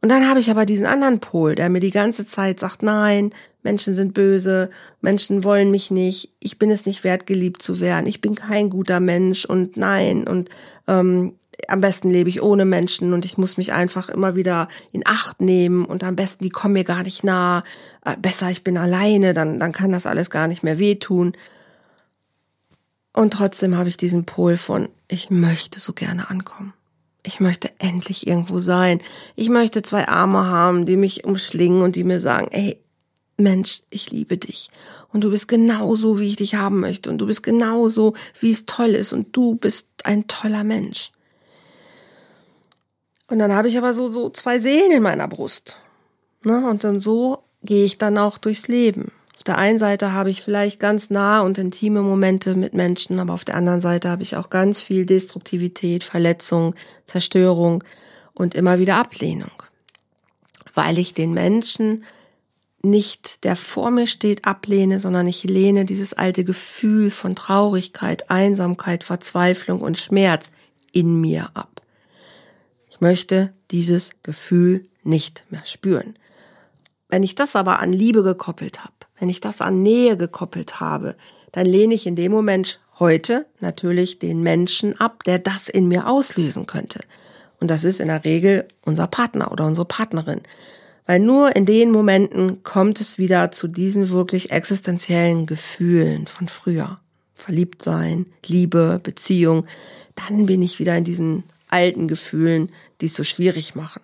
Und 0.00 0.08
dann 0.08 0.28
habe 0.28 0.40
ich 0.40 0.50
aber 0.50 0.66
diesen 0.66 0.86
anderen 0.86 1.20
Pol, 1.20 1.54
der 1.54 1.68
mir 1.68 1.80
die 1.80 1.92
ganze 1.92 2.26
Zeit 2.26 2.58
sagt, 2.58 2.82
nein, 2.82 3.30
Menschen 3.62 3.94
sind 3.94 4.14
böse, 4.14 4.70
Menschen 5.00 5.44
wollen 5.44 5.70
mich 5.70 5.92
nicht, 5.92 6.32
ich 6.40 6.58
bin 6.58 6.70
es 6.70 6.86
nicht 6.86 7.04
wert, 7.04 7.26
geliebt 7.26 7.62
zu 7.62 7.78
werden, 7.78 8.06
ich 8.06 8.20
bin 8.20 8.34
kein 8.34 8.70
guter 8.70 8.98
Mensch 8.98 9.44
und 9.44 9.76
nein 9.76 10.26
und 10.26 10.48
ähm, 10.88 11.34
am 11.68 11.80
besten 11.80 12.10
lebe 12.10 12.28
ich 12.28 12.42
ohne 12.42 12.64
Menschen 12.64 13.12
und 13.12 13.24
ich 13.24 13.38
muss 13.38 13.56
mich 13.56 13.72
einfach 13.72 14.08
immer 14.08 14.34
wieder 14.34 14.68
in 14.90 15.06
Acht 15.06 15.40
nehmen 15.40 15.84
und 15.84 16.02
am 16.02 16.16
besten, 16.16 16.42
die 16.42 16.50
kommen 16.50 16.74
mir 16.74 16.84
gar 16.84 17.04
nicht 17.04 17.22
nah, 17.22 17.62
äh, 18.04 18.16
besser, 18.16 18.50
ich 18.50 18.64
bin 18.64 18.76
alleine, 18.76 19.34
dann, 19.34 19.60
dann 19.60 19.70
kann 19.70 19.92
das 19.92 20.06
alles 20.06 20.30
gar 20.30 20.48
nicht 20.48 20.64
mehr 20.64 20.78
wehtun. 20.78 21.34
Und 23.12 23.32
trotzdem 23.32 23.76
habe 23.76 23.88
ich 23.88 23.96
diesen 23.96 24.24
Pol 24.24 24.56
von, 24.56 24.88
ich 25.08 25.30
möchte 25.30 25.80
so 25.80 25.92
gerne 25.92 26.30
ankommen. 26.30 26.72
Ich 27.22 27.40
möchte 27.40 27.70
endlich 27.78 28.26
irgendwo 28.26 28.58
sein. 28.58 29.00
Ich 29.36 29.48
möchte 29.48 29.82
zwei 29.82 30.08
Arme 30.08 30.46
haben, 30.46 30.86
die 30.86 30.96
mich 30.96 31.24
umschlingen 31.24 31.82
und 31.82 31.94
die 31.94 32.04
mir 32.04 32.20
sagen, 32.20 32.48
ey, 32.50 32.78
Mensch, 33.36 33.82
ich 33.90 34.10
liebe 34.10 34.36
dich. 34.36 34.70
Und 35.12 35.24
du 35.24 35.30
bist 35.30 35.48
genauso, 35.48 36.18
wie 36.18 36.28
ich 36.28 36.36
dich 36.36 36.54
haben 36.54 36.80
möchte. 36.80 37.10
Und 37.10 37.18
du 37.18 37.26
bist 37.26 37.42
genauso, 37.42 38.14
wie 38.40 38.50
es 38.50 38.66
toll 38.66 38.94
ist. 38.94 39.12
Und 39.12 39.36
du 39.36 39.54
bist 39.54 39.88
ein 40.04 40.26
toller 40.26 40.64
Mensch. 40.64 41.12
Und 43.28 43.38
dann 43.38 43.52
habe 43.52 43.68
ich 43.68 43.78
aber 43.78 43.94
so, 43.94 44.10
so 44.10 44.30
zwei 44.30 44.58
Seelen 44.58 44.90
in 44.90 45.02
meiner 45.02 45.28
Brust. 45.28 45.78
Ne? 46.44 46.68
Und 46.68 46.84
dann 46.84 47.00
so 47.00 47.44
gehe 47.62 47.84
ich 47.84 47.98
dann 47.98 48.18
auch 48.18 48.38
durchs 48.38 48.68
Leben. 48.68 49.12
Auf 49.42 49.44
der 49.44 49.58
einen 49.58 49.78
Seite 49.78 50.12
habe 50.12 50.30
ich 50.30 50.40
vielleicht 50.40 50.78
ganz 50.78 51.10
nahe 51.10 51.42
und 51.42 51.58
intime 51.58 52.02
Momente 52.02 52.54
mit 52.54 52.74
Menschen, 52.74 53.18
aber 53.18 53.34
auf 53.34 53.44
der 53.44 53.56
anderen 53.56 53.80
Seite 53.80 54.08
habe 54.08 54.22
ich 54.22 54.36
auch 54.36 54.50
ganz 54.50 54.78
viel 54.78 55.04
Destruktivität, 55.04 56.04
Verletzung, 56.04 56.76
Zerstörung 57.06 57.82
und 58.34 58.54
immer 58.54 58.78
wieder 58.78 58.98
Ablehnung. 58.98 59.50
Weil 60.74 60.96
ich 60.96 61.14
den 61.14 61.34
Menschen 61.34 62.04
nicht, 62.82 63.42
der 63.42 63.56
vor 63.56 63.90
mir 63.90 64.06
steht, 64.06 64.44
ablehne, 64.44 65.00
sondern 65.00 65.26
ich 65.26 65.42
lehne 65.42 65.86
dieses 65.86 66.14
alte 66.14 66.44
Gefühl 66.44 67.10
von 67.10 67.34
Traurigkeit, 67.34 68.30
Einsamkeit, 68.30 69.02
Verzweiflung 69.02 69.80
und 69.80 69.98
Schmerz 69.98 70.52
in 70.92 71.20
mir 71.20 71.50
ab. 71.54 71.82
Ich 72.88 73.00
möchte 73.00 73.52
dieses 73.72 74.12
Gefühl 74.22 74.86
nicht 75.02 75.46
mehr 75.50 75.64
spüren. 75.64 76.14
Wenn 77.08 77.24
ich 77.24 77.34
das 77.34 77.56
aber 77.56 77.80
an 77.80 77.92
Liebe 77.92 78.22
gekoppelt 78.22 78.84
habe, 78.84 79.01
wenn 79.18 79.28
ich 79.28 79.40
das 79.40 79.60
an 79.60 79.82
Nähe 79.82 80.16
gekoppelt 80.16 80.80
habe, 80.80 81.16
dann 81.52 81.66
lehne 81.66 81.94
ich 81.94 82.06
in 82.06 82.16
dem 82.16 82.32
Moment 82.32 82.80
heute 82.98 83.46
natürlich 83.60 84.18
den 84.18 84.42
Menschen 84.42 84.98
ab, 85.00 85.24
der 85.24 85.38
das 85.38 85.68
in 85.68 85.88
mir 85.88 86.08
auslösen 86.08 86.66
könnte. 86.66 87.00
Und 87.60 87.68
das 87.68 87.84
ist 87.84 88.00
in 88.00 88.08
der 88.08 88.24
Regel 88.24 88.66
unser 88.84 89.06
Partner 89.06 89.52
oder 89.52 89.66
unsere 89.66 89.86
Partnerin. 89.86 90.40
Weil 91.06 91.20
nur 91.20 91.54
in 91.56 91.66
den 91.66 91.90
Momenten 91.90 92.62
kommt 92.62 93.00
es 93.00 93.18
wieder 93.18 93.50
zu 93.50 93.68
diesen 93.68 94.10
wirklich 94.10 94.50
existenziellen 94.50 95.46
Gefühlen 95.46 96.26
von 96.26 96.48
früher. 96.48 96.98
Verliebt 97.34 97.82
sein, 97.82 98.26
Liebe, 98.46 99.00
Beziehung. 99.02 99.66
Dann 100.14 100.46
bin 100.46 100.62
ich 100.62 100.78
wieder 100.78 100.96
in 100.96 101.04
diesen 101.04 101.44
alten 101.68 102.06
Gefühlen, 102.06 102.70
die 103.00 103.06
es 103.06 103.14
so 103.14 103.24
schwierig 103.24 103.74
machen. 103.74 104.02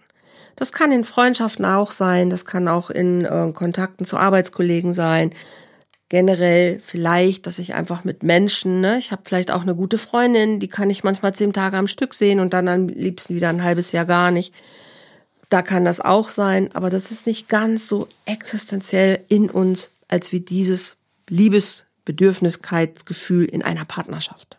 Das 0.59 0.73
kann 0.73 0.91
in 0.91 1.05
Freundschaften 1.05 1.65
auch 1.65 1.93
sein, 1.93 2.31
das 2.31 2.45
kann 2.45 2.67
auch 2.67 2.91
in 2.91 3.25
äh, 3.25 3.53
Kontakten 3.55 4.05
zu 4.05 4.17
Arbeitskollegen 4.17 4.93
sein. 4.93 5.33
Generell 6.09 6.81
vielleicht, 6.85 7.47
dass 7.47 7.61
ich 7.61 7.75
einfach 7.75 8.03
mit 8.03 8.25
Menschen, 8.25 8.81
ne, 8.81 8.99
ich 8.99 9.13
habe 9.13 9.23
vielleicht 9.25 9.53
auch 9.53 9.63
eine 9.63 9.77
gute 9.77 9.99
Freundin, 9.99 10.59
die 10.59 10.67
kann 10.67 10.91
ich 10.91 11.05
manchmal 11.05 11.33
zehn 11.33 11.53
Tage 11.53 11.77
am 11.77 11.87
Stück 11.87 12.13
sehen 12.13 12.41
und 12.41 12.55
dann 12.55 12.67
am 12.67 12.89
liebsten 12.89 13.37
wieder 13.37 13.51
ein 13.51 13.63
halbes 13.63 13.93
Jahr 13.93 14.05
gar 14.05 14.33
nicht. 14.33 14.53
Da 15.49 15.63
kann 15.63 15.85
das 15.85 16.01
auch 16.01 16.29
sein, 16.29 16.75
aber 16.75 16.91
das 16.91 17.13
ist 17.13 17.29
nicht 17.29 17.49
ganz 17.49 17.87
so 17.87 18.09
existenziell 18.25 19.21
in 19.29 19.51
uns, 19.51 19.93
als 20.09 20.33
wie 20.33 20.41
dieses 20.41 20.97
Liebesbedürfniskeitsgefühl 21.29 23.45
in 23.45 23.63
einer 23.63 23.85
Partnerschaft. 23.85 24.59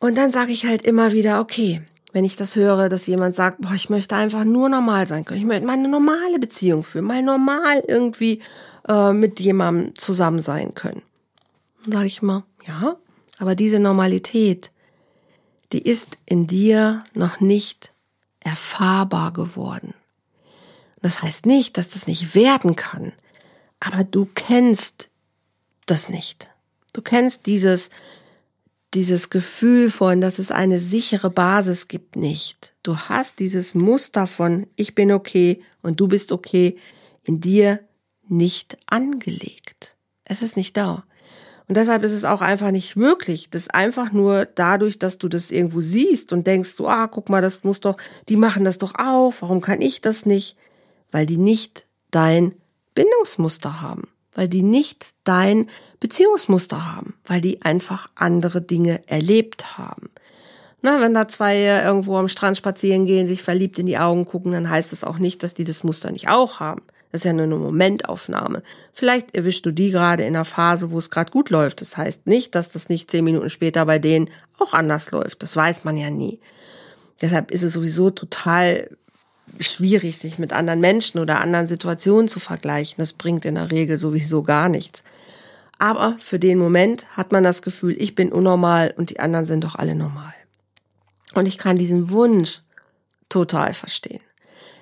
Und 0.00 0.18
dann 0.18 0.32
sage 0.32 0.52
ich 0.52 0.66
halt 0.66 0.82
immer 0.82 1.12
wieder, 1.12 1.40
okay, 1.40 1.80
wenn 2.12 2.24
ich 2.24 2.36
das 2.36 2.56
höre, 2.56 2.88
dass 2.88 3.06
jemand 3.06 3.34
sagt, 3.34 3.60
boah, 3.60 3.74
ich 3.74 3.90
möchte 3.90 4.16
einfach 4.16 4.44
nur 4.44 4.68
normal 4.68 5.06
sein 5.06 5.24
können, 5.24 5.40
ich 5.40 5.46
möchte 5.46 5.66
mal 5.66 5.74
eine 5.74 5.88
normale 5.88 6.38
Beziehung 6.38 6.82
führen, 6.82 7.04
mal 7.04 7.22
normal 7.22 7.82
irgendwie 7.86 8.40
äh, 8.88 9.12
mit 9.12 9.40
jemandem 9.40 9.94
zusammen 9.96 10.40
sein 10.40 10.74
können. 10.74 11.02
Sage 11.86 12.06
ich 12.06 12.22
mal, 12.22 12.44
ja, 12.66 12.96
aber 13.38 13.54
diese 13.54 13.78
Normalität, 13.78 14.72
die 15.72 15.82
ist 15.82 16.18
in 16.24 16.46
dir 16.46 17.04
noch 17.14 17.40
nicht 17.40 17.92
erfahrbar 18.40 19.32
geworden. 19.32 19.94
Das 21.02 21.22
heißt 21.22 21.46
nicht, 21.46 21.78
dass 21.78 21.88
das 21.88 22.06
nicht 22.06 22.34
werden 22.34 22.74
kann, 22.74 23.12
aber 23.80 24.04
du 24.04 24.28
kennst 24.34 25.10
das 25.86 26.08
nicht. 26.08 26.50
Du 26.92 27.02
kennst 27.02 27.46
dieses, 27.46 27.90
dieses 28.94 29.30
Gefühl 29.30 29.90
von, 29.90 30.20
dass 30.20 30.38
es 30.38 30.50
eine 30.50 30.78
sichere 30.78 31.30
Basis 31.30 31.88
gibt, 31.88 32.16
nicht. 32.16 32.74
Du 32.82 32.96
hast 32.96 33.38
dieses 33.38 33.74
Muster 33.74 34.26
von 34.26 34.66
ich 34.76 34.94
bin 34.94 35.12
okay 35.12 35.62
und 35.82 36.00
du 36.00 36.08
bist 36.08 36.32
okay 36.32 36.76
in 37.22 37.40
dir 37.40 37.80
nicht 38.28 38.78
angelegt. 38.86 39.96
Es 40.24 40.42
ist 40.42 40.56
nicht 40.56 40.76
da. 40.76 41.04
Und 41.68 41.76
deshalb 41.76 42.02
ist 42.02 42.12
es 42.12 42.24
auch 42.24 42.40
einfach 42.40 42.70
nicht 42.70 42.96
möglich, 42.96 43.50
das 43.50 43.68
einfach 43.68 44.10
nur 44.10 44.46
dadurch, 44.46 44.98
dass 44.98 45.18
du 45.18 45.28
das 45.28 45.50
irgendwo 45.50 45.82
siehst 45.82 46.32
und 46.32 46.46
denkst, 46.46 46.76
du, 46.76 46.88
ah, 46.88 47.08
guck 47.08 47.28
mal, 47.28 47.42
das 47.42 47.62
muss 47.62 47.80
doch, 47.80 47.98
die 48.30 48.36
machen 48.36 48.64
das 48.64 48.78
doch 48.78 48.94
auch, 48.98 49.34
warum 49.40 49.60
kann 49.60 49.82
ich 49.82 50.00
das 50.00 50.24
nicht? 50.24 50.56
Weil 51.10 51.26
die 51.26 51.36
nicht 51.36 51.86
dein 52.10 52.54
Bindungsmuster 52.94 53.82
haben 53.82 54.08
weil 54.38 54.46
die 54.46 54.62
nicht 54.62 55.14
dein 55.24 55.68
Beziehungsmuster 55.98 56.94
haben, 56.94 57.14
weil 57.24 57.40
die 57.40 57.62
einfach 57.62 58.08
andere 58.14 58.62
Dinge 58.62 59.02
erlebt 59.08 59.76
haben. 59.76 60.10
Na, 60.80 61.00
wenn 61.00 61.12
da 61.12 61.26
zwei 61.26 61.56
irgendwo 61.56 62.16
am 62.16 62.28
Strand 62.28 62.56
spazieren 62.56 63.04
gehen, 63.04 63.26
sich 63.26 63.42
verliebt 63.42 63.80
in 63.80 63.86
die 63.86 63.98
Augen 63.98 64.26
gucken, 64.26 64.52
dann 64.52 64.70
heißt 64.70 64.92
das 64.92 65.02
auch 65.02 65.18
nicht, 65.18 65.42
dass 65.42 65.54
die 65.54 65.64
das 65.64 65.82
Muster 65.82 66.12
nicht 66.12 66.28
auch 66.28 66.60
haben. 66.60 66.82
Das 67.10 67.22
ist 67.22 67.24
ja 67.24 67.32
nur 67.32 67.46
eine 67.46 67.56
Momentaufnahme. 67.56 68.62
Vielleicht 68.92 69.34
erwischst 69.34 69.66
du 69.66 69.72
die 69.72 69.90
gerade 69.90 70.22
in 70.22 70.36
einer 70.36 70.44
Phase, 70.44 70.92
wo 70.92 70.98
es 70.98 71.10
gerade 71.10 71.32
gut 71.32 71.50
läuft. 71.50 71.80
Das 71.80 71.96
heißt 71.96 72.28
nicht, 72.28 72.54
dass 72.54 72.68
das 72.68 72.88
nicht 72.88 73.10
zehn 73.10 73.24
Minuten 73.24 73.50
später 73.50 73.86
bei 73.86 73.98
denen 73.98 74.30
auch 74.60 74.72
anders 74.72 75.10
läuft. 75.10 75.42
Das 75.42 75.56
weiß 75.56 75.82
man 75.82 75.96
ja 75.96 76.10
nie. 76.10 76.38
Deshalb 77.20 77.50
ist 77.50 77.64
es 77.64 77.72
sowieso 77.72 78.10
total 78.10 78.88
schwierig, 79.60 80.18
sich 80.18 80.38
mit 80.38 80.52
anderen 80.52 80.80
Menschen 80.80 81.18
oder 81.18 81.40
anderen 81.40 81.66
Situationen 81.66 82.28
zu 82.28 82.40
vergleichen. 82.40 82.96
Das 82.98 83.12
bringt 83.12 83.44
in 83.44 83.56
der 83.56 83.70
Regel 83.70 83.98
sowieso 83.98 84.42
gar 84.42 84.68
nichts. 84.68 85.04
Aber 85.78 86.16
für 86.18 86.38
den 86.38 86.58
Moment 86.58 87.06
hat 87.16 87.32
man 87.32 87.44
das 87.44 87.62
Gefühl, 87.62 87.96
ich 87.98 88.14
bin 88.14 88.32
unnormal 88.32 88.94
und 88.96 89.10
die 89.10 89.20
anderen 89.20 89.44
sind 89.44 89.64
doch 89.64 89.76
alle 89.76 89.94
normal. 89.94 90.34
Und 91.34 91.46
ich 91.46 91.58
kann 91.58 91.76
diesen 91.76 92.10
Wunsch 92.10 92.62
total 93.28 93.74
verstehen. 93.74 94.20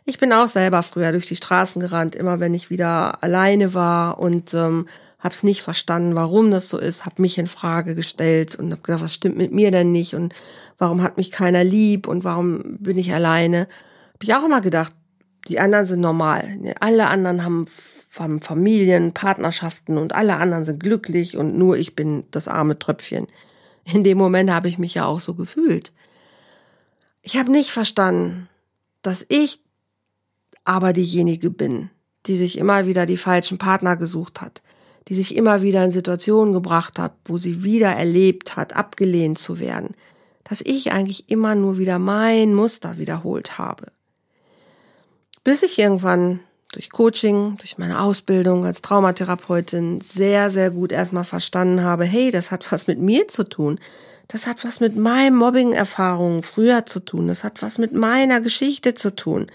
Ich 0.04 0.18
bin 0.18 0.32
auch 0.32 0.48
selber 0.48 0.82
früher 0.82 1.10
durch 1.12 1.26
die 1.26 1.36
Straßen 1.36 1.80
gerannt, 1.80 2.14
immer 2.14 2.38
wenn 2.38 2.54
ich 2.54 2.70
wieder 2.70 3.22
alleine 3.22 3.74
war 3.74 4.20
und 4.20 4.54
ähm, 4.54 4.86
habe 5.18 5.34
es 5.34 5.42
nicht 5.42 5.62
verstanden, 5.62 6.14
warum 6.14 6.52
das 6.52 6.68
so 6.68 6.78
ist, 6.78 7.04
habe 7.04 7.20
mich 7.20 7.38
in 7.38 7.48
Frage 7.48 7.96
gestellt 7.96 8.54
und 8.54 8.70
habe 8.70 8.82
gedacht, 8.82 9.02
was 9.02 9.14
stimmt 9.14 9.36
mit 9.36 9.52
mir 9.52 9.72
denn 9.72 9.90
nicht 9.90 10.14
und 10.14 10.32
warum 10.78 11.02
hat 11.02 11.16
mich 11.16 11.32
keiner 11.32 11.64
lieb 11.64 12.06
und 12.06 12.22
warum 12.22 12.78
bin 12.78 12.96
ich 12.96 13.12
alleine? 13.12 13.66
Habe 14.16 14.24
ich 14.24 14.34
auch 14.34 14.44
immer 14.44 14.62
gedacht, 14.62 14.94
die 15.48 15.60
anderen 15.60 15.86
sind 15.86 16.00
normal. 16.00 16.58
Alle 16.80 17.08
anderen 17.08 17.44
haben, 17.44 17.66
haben 18.18 18.40
Familien, 18.40 19.12
Partnerschaften 19.12 19.98
und 19.98 20.14
alle 20.14 20.36
anderen 20.36 20.64
sind 20.64 20.82
glücklich 20.82 21.36
und 21.36 21.56
nur 21.56 21.76
ich 21.76 21.94
bin 21.94 22.24
das 22.30 22.48
arme 22.48 22.78
Tröpfchen. 22.78 23.26
In 23.84 24.04
dem 24.04 24.18
Moment 24.18 24.50
habe 24.50 24.68
ich 24.68 24.78
mich 24.78 24.94
ja 24.94 25.04
auch 25.04 25.20
so 25.20 25.34
gefühlt. 25.34 25.92
Ich 27.22 27.36
habe 27.36 27.52
nicht 27.52 27.70
verstanden, 27.70 28.48
dass 29.02 29.26
ich 29.28 29.60
aber 30.64 30.92
diejenige 30.92 31.50
bin, 31.50 31.90
die 32.24 32.36
sich 32.36 32.58
immer 32.58 32.86
wieder 32.86 33.04
die 33.04 33.18
falschen 33.18 33.58
Partner 33.58 33.96
gesucht 33.96 34.40
hat, 34.40 34.62
die 35.08 35.14
sich 35.14 35.36
immer 35.36 35.60
wieder 35.60 35.84
in 35.84 35.92
Situationen 35.92 36.54
gebracht 36.54 36.98
hat, 36.98 37.12
wo 37.26 37.38
sie 37.38 37.62
wieder 37.62 37.90
erlebt 37.90 38.56
hat, 38.56 38.74
abgelehnt 38.74 39.38
zu 39.38 39.60
werden, 39.60 39.94
dass 40.42 40.62
ich 40.62 40.90
eigentlich 40.92 41.28
immer 41.28 41.54
nur 41.54 41.78
wieder 41.78 41.98
mein 41.98 42.54
Muster 42.54 42.98
wiederholt 42.98 43.58
habe. 43.58 43.92
Bis 45.46 45.62
ich 45.62 45.78
irgendwann 45.78 46.40
durch 46.72 46.90
Coaching, 46.90 47.56
durch 47.58 47.78
meine 47.78 48.00
Ausbildung 48.00 48.64
als 48.64 48.82
Traumatherapeutin 48.82 50.00
sehr, 50.00 50.50
sehr 50.50 50.72
gut 50.72 50.90
erstmal 50.90 51.22
verstanden 51.22 51.84
habe, 51.84 52.04
hey, 52.04 52.32
das 52.32 52.50
hat 52.50 52.72
was 52.72 52.88
mit 52.88 52.98
mir 52.98 53.28
zu 53.28 53.44
tun. 53.44 53.78
Das 54.26 54.48
hat 54.48 54.64
was 54.64 54.80
mit 54.80 54.96
meinen 54.96 55.36
Mobbing-Erfahrungen 55.36 56.42
früher 56.42 56.84
zu 56.84 56.98
tun. 56.98 57.28
Das 57.28 57.44
hat 57.44 57.62
was 57.62 57.78
mit 57.78 57.92
meiner 57.92 58.40
Geschichte 58.40 58.94
zu 58.94 59.14
tun. 59.14 59.46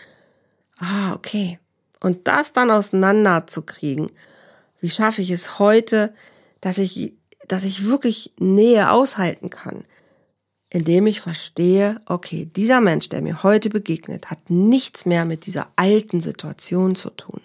Ah, 0.80 1.12
okay. 1.12 1.60
Und 2.00 2.26
das 2.30 2.54
dann 2.54 2.72
auseinander 2.72 3.46
zu 3.48 3.62
kriegen. 3.62 4.08
Wie 4.80 4.90
schaffe 4.90 5.22
ich 5.22 5.30
es 5.30 5.60
heute, 5.60 6.14
dass 6.62 6.78
ich, 6.78 7.16
dass 7.50 7.66
ich 7.66 7.86
wirklich 7.86 8.32
Nähe 8.40 8.92
aushalten 8.92 9.50
kann? 9.50 9.84
Indem 10.72 11.06
ich 11.06 11.20
verstehe, 11.20 12.00
okay, 12.06 12.50
dieser 12.56 12.80
Mensch, 12.80 13.10
der 13.10 13.22
mir 13.22 13.44
heute 13.44 13.70
begegnet, 13.70 14.32
hat 14.32 14.50
nichts 14.50 15.06
mehr 15.06 15.26
mit 15.26 15.46
dieser 15.46 15.68
alten 15.76 16.22
Situation 16.22 16.96
zu 16.96 17.10
tun. 17.10 17.42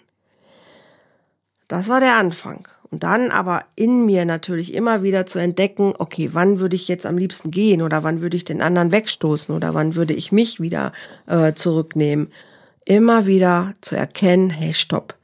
Das 1.67 1.89
war 1.89 1.99
der 1.99 2.15
Anfang. 2.15 2.67
Und 2.89 3.03
dann 3.03 3.31
aber 3.31 3.65
in 3.75 4.05
mir 4.05 4.23
natürlich 4.23 4.73
immer 4.73 5.03
wieder 5.03 5.25
zu 5.25 5.39
entdecken, 5.39 5.93
okay, 5.97 6.29
wann 6.31 6.61
würde 6.61 6.77
ich 6.77 6.87
jetzt 6.87 7.05
am 7.05 7.17
liebsten 7.17 7.51
gehen 7.51 7.81
oder 7.81 8.05
wann 8.05 8.21
würde 8.21 8.37
ich 8.37 8.45
den 8.45 8.61
anderen 8.61 8.93
wegstoßen 8.93 9.53
oder 9.53 9.73
wann 9.73 9.95
würde 9.95 10.13
ich 10.13 10.31
mich 10.31 10.61
wieder 10.61 10.93
äh, 11.25 11.51
zurücknehmen. 11.51 12.31
Immer 12.85 13.27
wieder 13.27 13.73
zu 13.81 13.97
erkennen, 13.97 14.49
hey, 14.49 14.73
stopp. 14.73 15.15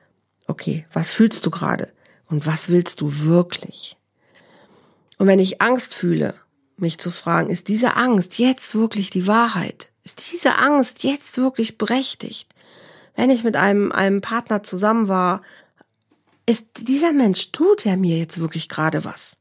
Okay, 0.46 0.86
was 0.92 1.12
fühlst 1.12 1.46
du 1.46 1.52
gerade? 1.52 1.94
Und 2.28 2.46
was 2.46 2.68
willst 2.68 3.00
du 3.00 3.22
wirklich? 3.22 3.96
Und 5.18 5.28
wenn 5.28 5.40
ich 5.40 5.62
Angst 5.62 5.94
fühle, 5.94 6.34
mich 6.78 6.98
zu 6.98 7.12
fragen, 7.12 7.50
ist 7.50 7.68
diese 7.68 7.96
Angst 7.96 8.40
jetzt 8.40 8.76
wirklich 8.76 9.10
die 9.10 9.28
Wahrheit? 9.28 9.90
Ist 10.04 10.32
diese 10.32 10.58
Angst 10.58 11.04
jetzt 11.04 11.38
wirklich 11.38 11.78
berechtigt? 11.78 12.50
Wenn 13.16 13.30
ich 13.30 13.44
mit 13.44 13.56
einem, 13.56 13.92
einem 13.92 14.22
Partner 14.22 14.64
zusammen 14.64 15.08
war, 15.08 15.42
ist 16.46 16.66
dieser 16.82 17.14
Mensch, 17.14 17.52
tut 17.52 17.86
er 17.86 17.96
mir 17.96 18.18
jetzt 18.18 18.40
wirklich 18.40 18.68
gerade 18.70 19.06
was? 19.06 19.38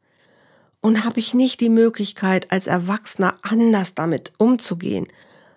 Und 0.80 1.04
habe 1.04 1.20
ich 1.20 1.34
nicht 1.34 1.60
die 1.60 1.68
Möglichkeit, 1.68 2.52
als 2.52 2.66
Erwachsener 2.66 3.34
anders 3.42 3.94
damit 3.94 4.32
umzugehen? 4.36 5.08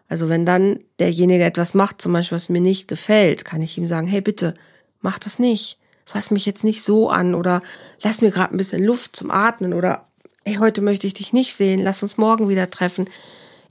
Also 0.07 0.29
wenn 0.29 0.45
dann 0.45 0.79
derjenige 0.99 1.43
etwas 1.43 1.73
macht, 1.73 2.01
zum 2.01 2.13
Beispiel, 2.13 2.35
was 2.35 2.49
mir 2.49 2.61
nicht 2.61 2.87
gefällt, 2.87 3.43
kann 3.43 3.61
ich 3.61 3.77
ihm 3.77 3.87
sagen, 3.87 4.07
hey 4.07 4.21
bitte, 4.21 4.55
mach 5.01 5.19
das 5.19 5.39
nicht. 5.39 5.79
Fass 6.05 6.29
mich 6.29 6.45
jetzt 6.45 6.63
nicht 6.63 6.83
so 6.83 7.09
an 7.09 7.33
oder 7.33 7.63
lass 8.03 8.21
mir 8.21 8.29
gerade 8.29 8.53
ein 8.53 8.57
bisschen 8.57 8.83
Luft 8.83 9.15
zum 9.15 9.31
Atmen 9.31 9.73
oder 9.73 10.07
hey, 10.45 10.57
heute 10.57 10.81
möchte 10.81 11.07
ich 11.07 11.15
dich 11.15 11.33
nicht 11.33 11.55
sehen, 11.55 11.81
lass 11.81 12.03
uns 12.03 12.17
morgen 12.17 12.49
wieder 12.49 12.69
treffen. 12.69 13.09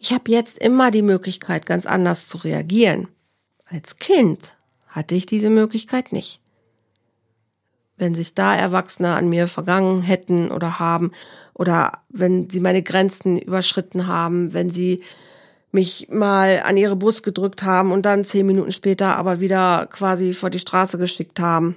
Ich 0.00 0.12
habe 0.12 0.30
jetzt 0.30 0.58
immer 0.58 0.90
die 0.90 1.02
Möglichkeit, 1.02 1.66
ganz 1.66 1.86
anders 1.86 2.26
zu 2.26 2.38
reagieren. 2.38 3.06
Als 3.66 3.98
Kind 3.98 4.56
hatte 4.88 5.14
ich 5.14 5.24
diese 5.24 5.50
Möglichkeit 5.50 6.12
nicht. 6.12 6.40
Wenn 7.96 8.16
sich 8.16 8.34
da 8.34 8.56
Erwachsene 8.56 9.14
an 9.14 9.28
mir 9.28 9.46
vergangen 9.46 10.02
hätten 10.02 10.50
oder 10.50 10.80
haben, 10.80 11.12
oder 11.54 12.02
wenn 12.08 12.50
sie 12.50 12.58
meine 12.58 12.82
Grenzen 12.82 13.38
überschritten 13.38 14.08
haben, 14.08 14.52
wenn 14.52 14.68
sie 14.68 15.00
mich 15.70 16.08
mal 16.10 16.60
an 16.64 16.76
ihre 16.76 16.96
Brust 16.96 17.22
gedrückt 17.22 17.62
haben 17.62 17.92
und 17.92 18.04
dann 18.04 18.24
zehn 18.24 18.46
Minuten 18.46 18.72
später 18.72 19.16
aber 19.16 19.38
wieder 19.38 19.86
quasi 19.86 20.32
vor 20.32 20.50
die 20.50 20.58
Straße 20.58 20.98
geschickt 20.98 21.38
haben 21.38 21.76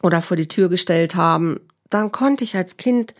oder 0.00 0.22
vor 0.22 0.36
die 0.36 0.48
Tür 0.48 0.68
gestellt 0.68 1.16
haben, 1.16 1.58
dann 1.90 2.12
konnte 2.12 2.44
ich 2.44 2.56
als 2.56 2.76
Kind 2.76 3.14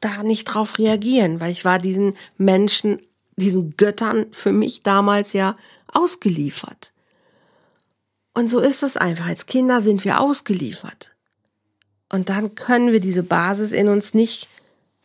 da 0.00 0.22
nicht 0.22 0.44
drauf 0.44 0.78
reagieren, 0.78 1.40
weil 1.40 1.52
ich 1.52 1.64
war 1.64 1.78
diesen 1.78 2.16
Menschen, 2.38 3.00
diesen 3.36 3.76
Göttern 3.76 4.26
für 4.32 4.52
mich 4.52 4.82
damals 4.82 5.32
ja 5.32 5.56
ausgeliefert. 5.92 6.92
Und 8.34 8.48
so 8.48 8.60
ist 8.60 8.82
es 8.82 8.96
einfach. 8.96 9.26
Als 9.26 9.46
Kinder 9.46 9.80
sind 9.80 10.04
wir 10.04 10.20
ausgeliefert. 10.20 11.14
Und 12.10 12.28
dann 12.28 12.54
können 12.54 12.92
wir 12.92 13.00
diese 13.00 13.22
Basis 13.22 13.72
in 13.72 13.88
uns 13.88 14.14
nicht 14.14 14.48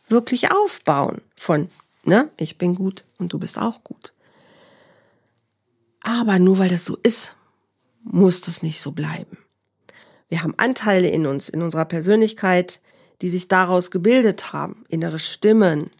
wirklich 0.06 0.52
aufbauen 0.52 1.22
von, 1.34 1.68
ne, 2.04 2.30
ich 2.36 2.58
bin 2.58 2.74
gut 2.74 3.04
und 3.18 3.32
du 3.32 3.38
bist 3.38 3.58
auch 3.58 3.82
gut. 3.82 4.12
Aber 6.02 6.38
nur 6.38 6.58
weil 6.58 6.68
das 6.68 6.84
so 6.84 6.96
ist, 7.02 7.36
muss 8.02 8.40
das 8.40 8.62
nicht 8.62 8.80
so 8.80 8.92
bleiben. 8.92 9.38
Wir 10.28 10.42
haben 10.42 10.54
Anteile 10.56 11.08
in 11.08 11.26
uns, 11.26 11.48
in 11.48 11.62
unserer 11.62 11.84
Persönlichkeit, 11.84 12.80
die 13.22 13.28
sich 13.28 13.48
daraus 13.48 13.90
gebildet 13.90 14.52
haben, 14.52 14.84
innere 14.88 15.20
Stimmen, 15.20 15.90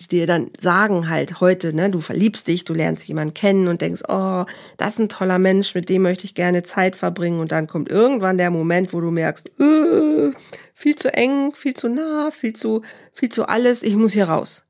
die 0.00 0.06
dir 0.06 0.26
dann 0.26 0.50
sagen 0.60 1.08
halt 1.08 1.40
heute, 1.40 1.74
ne, 1.74 1.90
du 1.90 2.00
verliebst 2.00 2.46
dich, 2.46 2.64
du 2.64 2.74
lernst 2.74 3.08
jemanden 3.08 3.34
kennen 3.34 3.66
und 3.66 3.80
denkst, 3.80 4.02
oh, 4.06 4.44
das 4.76 4.94
ist 4.94 4.98
ein 5.00 5.08
toller 5.08 5.38
Mensch, 5.38 5.74
mit 5.74 5.88
dem 5.88 6.02
möchte 6.02 6.24
ich 6.24 6.34
gerne 6.34 6.62
Zeit 6.62 6.94
verbringen 6.94 7.40
und 7.40 7.50
dann 7.50 7.66
kommt 7.66 7.90
irgendwann 7.90 8.38
der 8.38 8.50
Moment, 8.50 8.92
wo 8.92 9.00
du 9.00 9.10
merkst, 9.10 9.50
äh, 9.58 10.30
viel 10.74 10.94
zu 10.94 11.12
eng, 11.12 11.52
viel 11.54 11.74
zu 11.74 11.88
nah, 11.88 12.30
viel 12.30 12.52
zu, 12.52 12.82
viel 13.12 13.30
zu 13.30 13.48
alles, 13.48 13.82
ich 13.82 13.96
muss 13.96 14.12
hier 14.12 14.28
raus. 14.28 14.64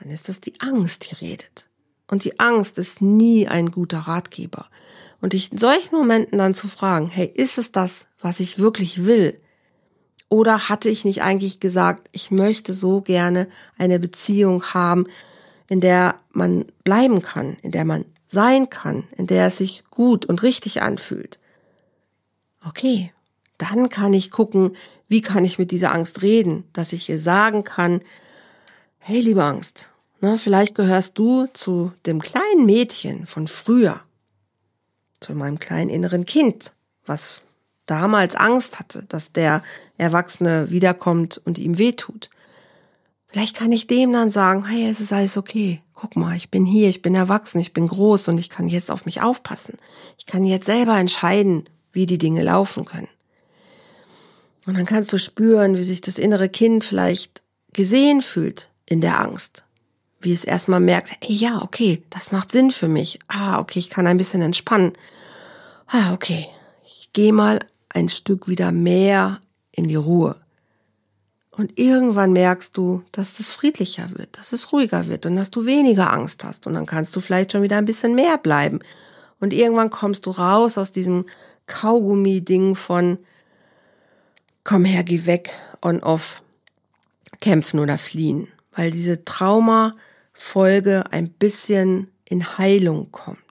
Dann 0.00 0.10
ist 0.10 0.28
das 0.28 0.40
die 0.40 0.54
Angst, 0.60 1.10
die 1.10 1.26
redet. 1.26 1.68
Und 2.06 2.24
die 2.24 2.38
Angst 2.38 2.78
ist 2.78 3.02
nie 3.02 3.48
ein 3.48 3.70
guter 3.70 3.98
Ratgeber. 3.98 4.66
Und 5.20 5.32
dich 5.32 5.52
in 5.52 5.58
solchen 5.58 5.96
Momenten 5.96 6.38
dann 6.38 6.54
zu 6.54 6.68
fragen, 6.68 7.08
hey, 7.08 7.30
ist 7.34 7.58
es 7.58 7.72
das, 7.72 8.06
was 8.20 8.40
ich 8.40 8.58
wirklich 8.58 9.06
will? 9.06 9.40
Oder 10.28 10.68
hatte 10.68 10.88
ich 10.88 11.04
nicht 11.04 11.22
eigentlich 11.22 11.60
gesagt, 11.60 12.08
ich 12.12 12.30
möchte 12.30 12.72
so 12.72 13.00
gerne 13.00 13.48
eine 13.78 13.98
Beziehung 13.98 14.62
haben, 14.74 15.06
in 15.68 15.80
der 15.80 16.16
man 16.32 16.66
bleiben 16.82 17.22
kann, 17.22 17.56
in 17.62 17.70
der 17.70 17.84
man 17.84 18.04
sein 18.26 18.68
kann, 18.70 19.04
in 19.16 19.26
der 19.26 19.46
es 19.46 19.58
sich 19.58 19.84
gut 19.90 20.26
und 20.26 20.42
richtig 20.42 20.82
anfühlt? 20.82 21.38
Okay, 22.66 23.12
dann 23.58 23.88
kann 23.88 24.12
ich 24.12 24.30
gucken, 24.30 24.76
wie 25.08 25.22
kann 25.22 25.44
ich 25.44 25.58
mit 25.58 25.70
dieser 25.70 25.92
Angst 25.92 26.22
reden, 26.22 26.64
dass 26.72 26.92
ich 26.92 27.08
ihr 27.08 27.18
sagen 27.18 27.62
kann, 27.62 28.00
hey 28.98 29.20
liebe 29.20 29.44
Angst, 29.44 29.90
ne, 30.20 30.38
vielleicht 30.38 30.74
gehörst 30.74 31.18
du 31.18 31.46
zu 31.52 31.92
dem 32.06 32.20
kleinen 32.20 32.66
Mädchen 32.66 33.26
von 33.26 33.46
früher, 33.46 34.00
zu 35.20 35.34
meinem 35.34 35.58
kleinen 35.58 35.90
inneren 35.90 36.24
Kind, 36.24 36.72
was 37.06 37.44
damals 37.86 38.36
Angst 38.36 38.78
hatte, 38.78 39.04
dass 39.08 39.32
der 39.32 39.62
Erwachsene 39.96 40.70
wiederkommt 40.70 41.40
und 41.44 41.58
ihm 41.58 41.78
wehtut. 41.78 42.30
Vielleicht 43.28 43.56
kann 43.56 43.72
ich 43.72 43.86
dem 43.86 44.12
dann 44.12 44.30
sagen, 44.30 44.64
hey, 44.66 44.88
es 44.88 45.00
ist 45.00 45.12
alles 45.12 45.36
okay. 45.36 45.82
Guck 45.94 46.16
mal, 46.16 46.36
ich 46.36 46.50
bin 46.50 46.66
hier, 46.66 46.88
ich 46.88 47.02
bin 47.02 47.14
erwachsen, 47.14 47.60
ich 47.60 47.72
bin 47.72 47.86
groß 47.86 48.28
und 48.28 48.38
ich 48.38 48.50
kann 48.50 48.68
jetzt 48.68 48.90
auf 48.90 49.06
mich 49.06 49.22
aufpassen. 49.22 49.76
Ich 50.18 50.26
kann 50.26 50.44
jetzt 50.44 50.66
selber 50.66 50.96
entscheiden, 50.98 51.64
wie 51.92 52.06
die 52.06 52.18
Dinge 52.18 52.42
laufen 52.42 52.84
können. 52.84 53.08
Und 54.66 54.76
dann 54.76 54.86
kannst 54.86 55.12
du 55.12 55.18
spüren, 55.18 55.76
wie 55.76 55.82
sich 55.82 56.00
das 56.00 56.18
innere 56.18 56.48
Kind 56.48 56.84
vielleicht 56.84 57.42
gesehen 57.72 58.22
fühlt 58.22 58.70
in 58.86 59.00
der 59.00 59.20
Angst. 59.20 59.64
Wie 60.20 60.32
es 60.32 60.44
erstmal 60.44 60.80
merkt, 60.80 61.10
ey, 61.20 61.34
ja, 61.34 61.60
okay, 61.60 62.02
das 62.10 62.32
macht 62.32 62.52
Sinn 62.52 62.70
für 62.70 62.88
mich. 62.88 63.18
Ah, 63.28 63.58
okay, 63.58 63.78
ich 63.78 63.90
kann 63.90 64.06
ein 64.06 64.16
bisschen 64.16 64.42
entspannen. 64.42 64.92
Ah, 65.86 66.12
okay, 66.12 66.46
ich 66.84 67.12
gehe 67.12 67.32
mal 67.32 67.60
ein 67.94 68.10
Stück 68.10 68.48
wieder 68.48 68.72
mehr 68.72 69.40
in 69.72 69.88
die 69.88 69.94
Ruhe. 69.94 70.36
Und 71.50 71.78
irgendwann 71.78 72.32
merkst 72.32 72.76
du, 72.76 73.02
dass 73.12 73.38
es 73.38 73.48
friedlicher 73.48 74.10
wird, 74.18 74.36
dass 74.36 74.52
es 74.52 74.72
ruhiger 74.72 75.06
wird 75.06 75.24
und 75.24 75.36
dass 75.36 75.50
du 75.50 75.64
weniger 75.64 76.12
Angst 76.12 76.44
hast. 76.44 76.66
Und 76.66 76.74
dann 76.74 76.84
kannst 76.84 77.14
du 77.14 77.20
vielleicht 77.20 77.52
schon 77.52 77.62
wieder 77.62 77.78
ein 77.78 77.84
bisschen 77.84 78.14
mehr 78.14 78.38
bleiben. 78.38 78.80
Und 79.38 79.52
irgendwann 79.52 79.90
kommst 79.90 80.26
du 80.26 80.30
raus 80.30 80.76
aus 80.78 80.90
diesem 80.90 81.26
Kaugummi-Ding 81.66 82.74
von 82.74 83.18
komm 84.64 84.84
her, 84.84 85.04
geh 85.04 85.26
weg, 85.26 85.52
on 85.80 86.02
off, 86.02 86.42
kämpfen 87.40 87.78
oder 87.78 87.98
fliehen. 87.98 88.48
Weil 88.72 88.90
diese 88.90 89.24
Traumafolge 89.24 91.04
ein 91.12 91.30
bisschen 91.30 92.10
in 92.24 92.58
Heilung 92.58 93.12
kommt. 93.12 93.43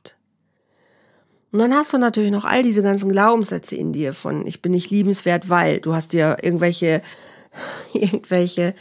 Und 1.53 1.59
dann 1.59 1.73
hast 1.73 1.93
du 1.93 1.99
natürlich 1.99 2.31
noch 2.31 2.45
all 2.45 2.63
diese 2.63 2.81
ganzen 2.81 3.09
Glaubenssätze 3.09 3.75
in 3.75 3.93
dir 3.93 4.13
von 4.13 4.47
ich 4.47 4.63
bin 4.63 4.71
nicht 4.71 4.89
liebenswert, 4.89 5.49
weil 5.49 5.79
du 5.79 5.93
hast 5.93 6.11
dir 6.11 6.37
irgendwelche 6.41 7.03
irgendwelche 7.93 8.73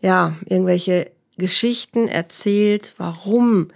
ja, 0.00 0.34
irgendwelche 0.46 1.10
Geschichten 1.36 2.08
erzählt, 2.08 2.94
warum 2.96 3.68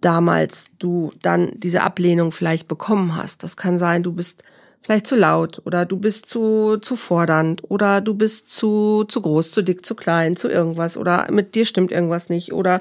damals 0.00 0.66
du 0.78 1.12
dann 1.20 1.52
diese 1.54 1.82
Ablehnung 1.82 2.30
vielleicht 2.30 2.68
bekommen 2.68 3.16
hast. 3.16 3.42
Das 3.42 3.56
kann 3.56 3.76
sein, 3.76 4.02
du 4.02 4.12
bist 4.12 4.44
vielleicht 4.80 5.06
zu 5.06 5.16
laut 5.16 5.62
oder 5.64 5.86
du 5.86 5.96
bist 5.96 6.26
zu, 6.26 6.76
zu 6.76 6.94
fordernd 6.94 7.62
oder 7.70 8.02
du 8.02 8.14
bist 8.14 8.50
zu, 8.50 9.04
zu 9.08 9.20
groß, 9.20 9.50
zu 9.50 9.62
dick, 9.62 9.84
zu 9.84 9.94
klein, 9.94 10.36
zu 10.36 10.48
irgendwas 10.48 10.96
oder 10.96 11.28
mit 11.32 11.54
dir 11.54 11.64
stimmt 11.64 11.90
irgendwas 11.90 12.28
nicht 12.28 12.52
oder 12.52 12.80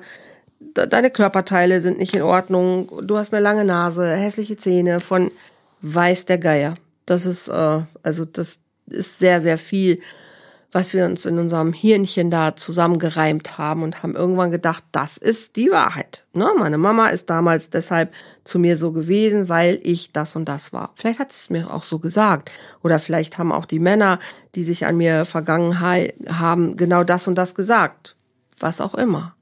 deine 0.74 1.12
Körperteile 1.12 1.80
sind 1.80 1.98
nicht 1.98 2.16
in 2.16 2.22
Ordnung, 2.22 2.90
du 3.02 3.18
hast 3.18 3.34
eine 3.34 3.44
lange 3.44 3.66
Nase, 3.66 4.16
hässliche 4.16 4.58
Zähne 4.58 5.00
von 5.00 5.32
weiß 5.82 6.26
der 6.26 6.38
Geier. 6.38 6.76
Das 7.06 7.26
ist, 7.26 7.50
äh, 7.50 7.82
also 8.02 8.26
das 8.26 8.60
ist 8.88 9.20
sehr, 9.20 9.42
sehr 9.42 9.58
viel, 9.58 10.00
was 10.72 10.94
wir 10.94 11.06
uns 11.06 11.26
in 11.26 11.38
unserem 11.38 11.72
Hirnchen 11.72 12.32
da 12.32 12.56
zusammengereimt 12.56 13.60
haben 13.60 13.84
und 13.84 14.02
haben 14.02 14.16
irgendwann 14.16 14.50
gedacht, 14.50 14.84
das 14.92 15.18
ist 15.18 15.56
die 15.56 15.70
Wahrheit. 15.70 16.26
Ne? 16.34 16.50
Meine 16.58 16.80
Mama 16.80 17.10
ist 17.10 17.30
damals 17.30 17.70
deshalb 17.70 18.12
zu 18.44 18.58
mir 18.58 18.76
so 18.76 18.92
gewesen, 18.92 19.50
weil 19.50 19.80
ich 19.84 20.12
das 20.14 20.36
und 20.36 20.46
das 20.46 20.74
war. 20.74 20.92
Vielleicht 20.96 21.20
hat 21.20 21.32
sie 21.32 21.40
es 21.40 21.50
mir 21.52 21.72
auch 21.72 21.84
so 21.84 22.00
gesagt. 22.00 22.52
Oder 22.82 22.98
vielleicht 22.98 23.38
haben 23.38 23.52
auch 23.52 23.66
die 23.66 23.80
Männer, 23.80 24.20
die 24.56 24.64
sich 24.64 24.86
an 24.86 24.98
mir 24.98 25.26
vergangen 25.26 25.80
haben, 25.80 26.76
genau 26.76 27.04
das 27.04 27.28
und 27.28 27.36
das 27.36 27.54
gesagt. 27.54 28.16
Was 28.60 28.82
auch 28.82 28.96
immer. 28.96 29.36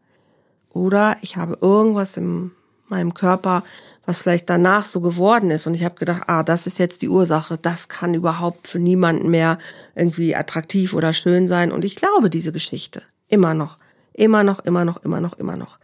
Oder 0.73 1.17
ich 1.21 1.36
habe 1.36 1.57
irgendwas 1.62 2.17
in 2.17 2.51
meinem 2.88 3.13
Körper, 3.13 3.63
was 4.05 4.21
vielleicht 4.21 4.49
danach 4.49 4.86
so 4.86 5.01
geworden 5.01 5.51
ist. 5.51 5.67
Und 5.67 5.73
ich 5.73 5.84
habe 5.84 5.95
gedacht, 5.95 6.23
ah, 6.27 6.43
das 6.43 6.67
ist 6.67 6.77
jetzt 6.77 7.01
die 7.01 7.10
Ursache. 7.10 7.57
Das 7.57 7.88
kann 7.88 8.13
überhaupt 8.13 8.67
für 8.67 8.79
niemanden 8.79 9.29
mehr 9.29 9.60
irgendwie 9.95 10.36
attraktiv 10.36 10.93
oder 10.93 11.13
schön 11.13 11.47
sein. 11.47 11.71
Und 11.71 11.86
ich 11.86 11.95
glaube 11.95 12.29
diese 12.29 12.51
Geschichte 12.51 13.03
immer 13.27 13.53
noch. 13.53 13.77
Immer 14.13 14.43
noch, 14.43 14.60
immer 14.60 14.84
noch, 14.84 14.97
immer 15.03 15.21
noch, 15.21 15.39
immer 15.39 15.55
noch. 15.55 15.79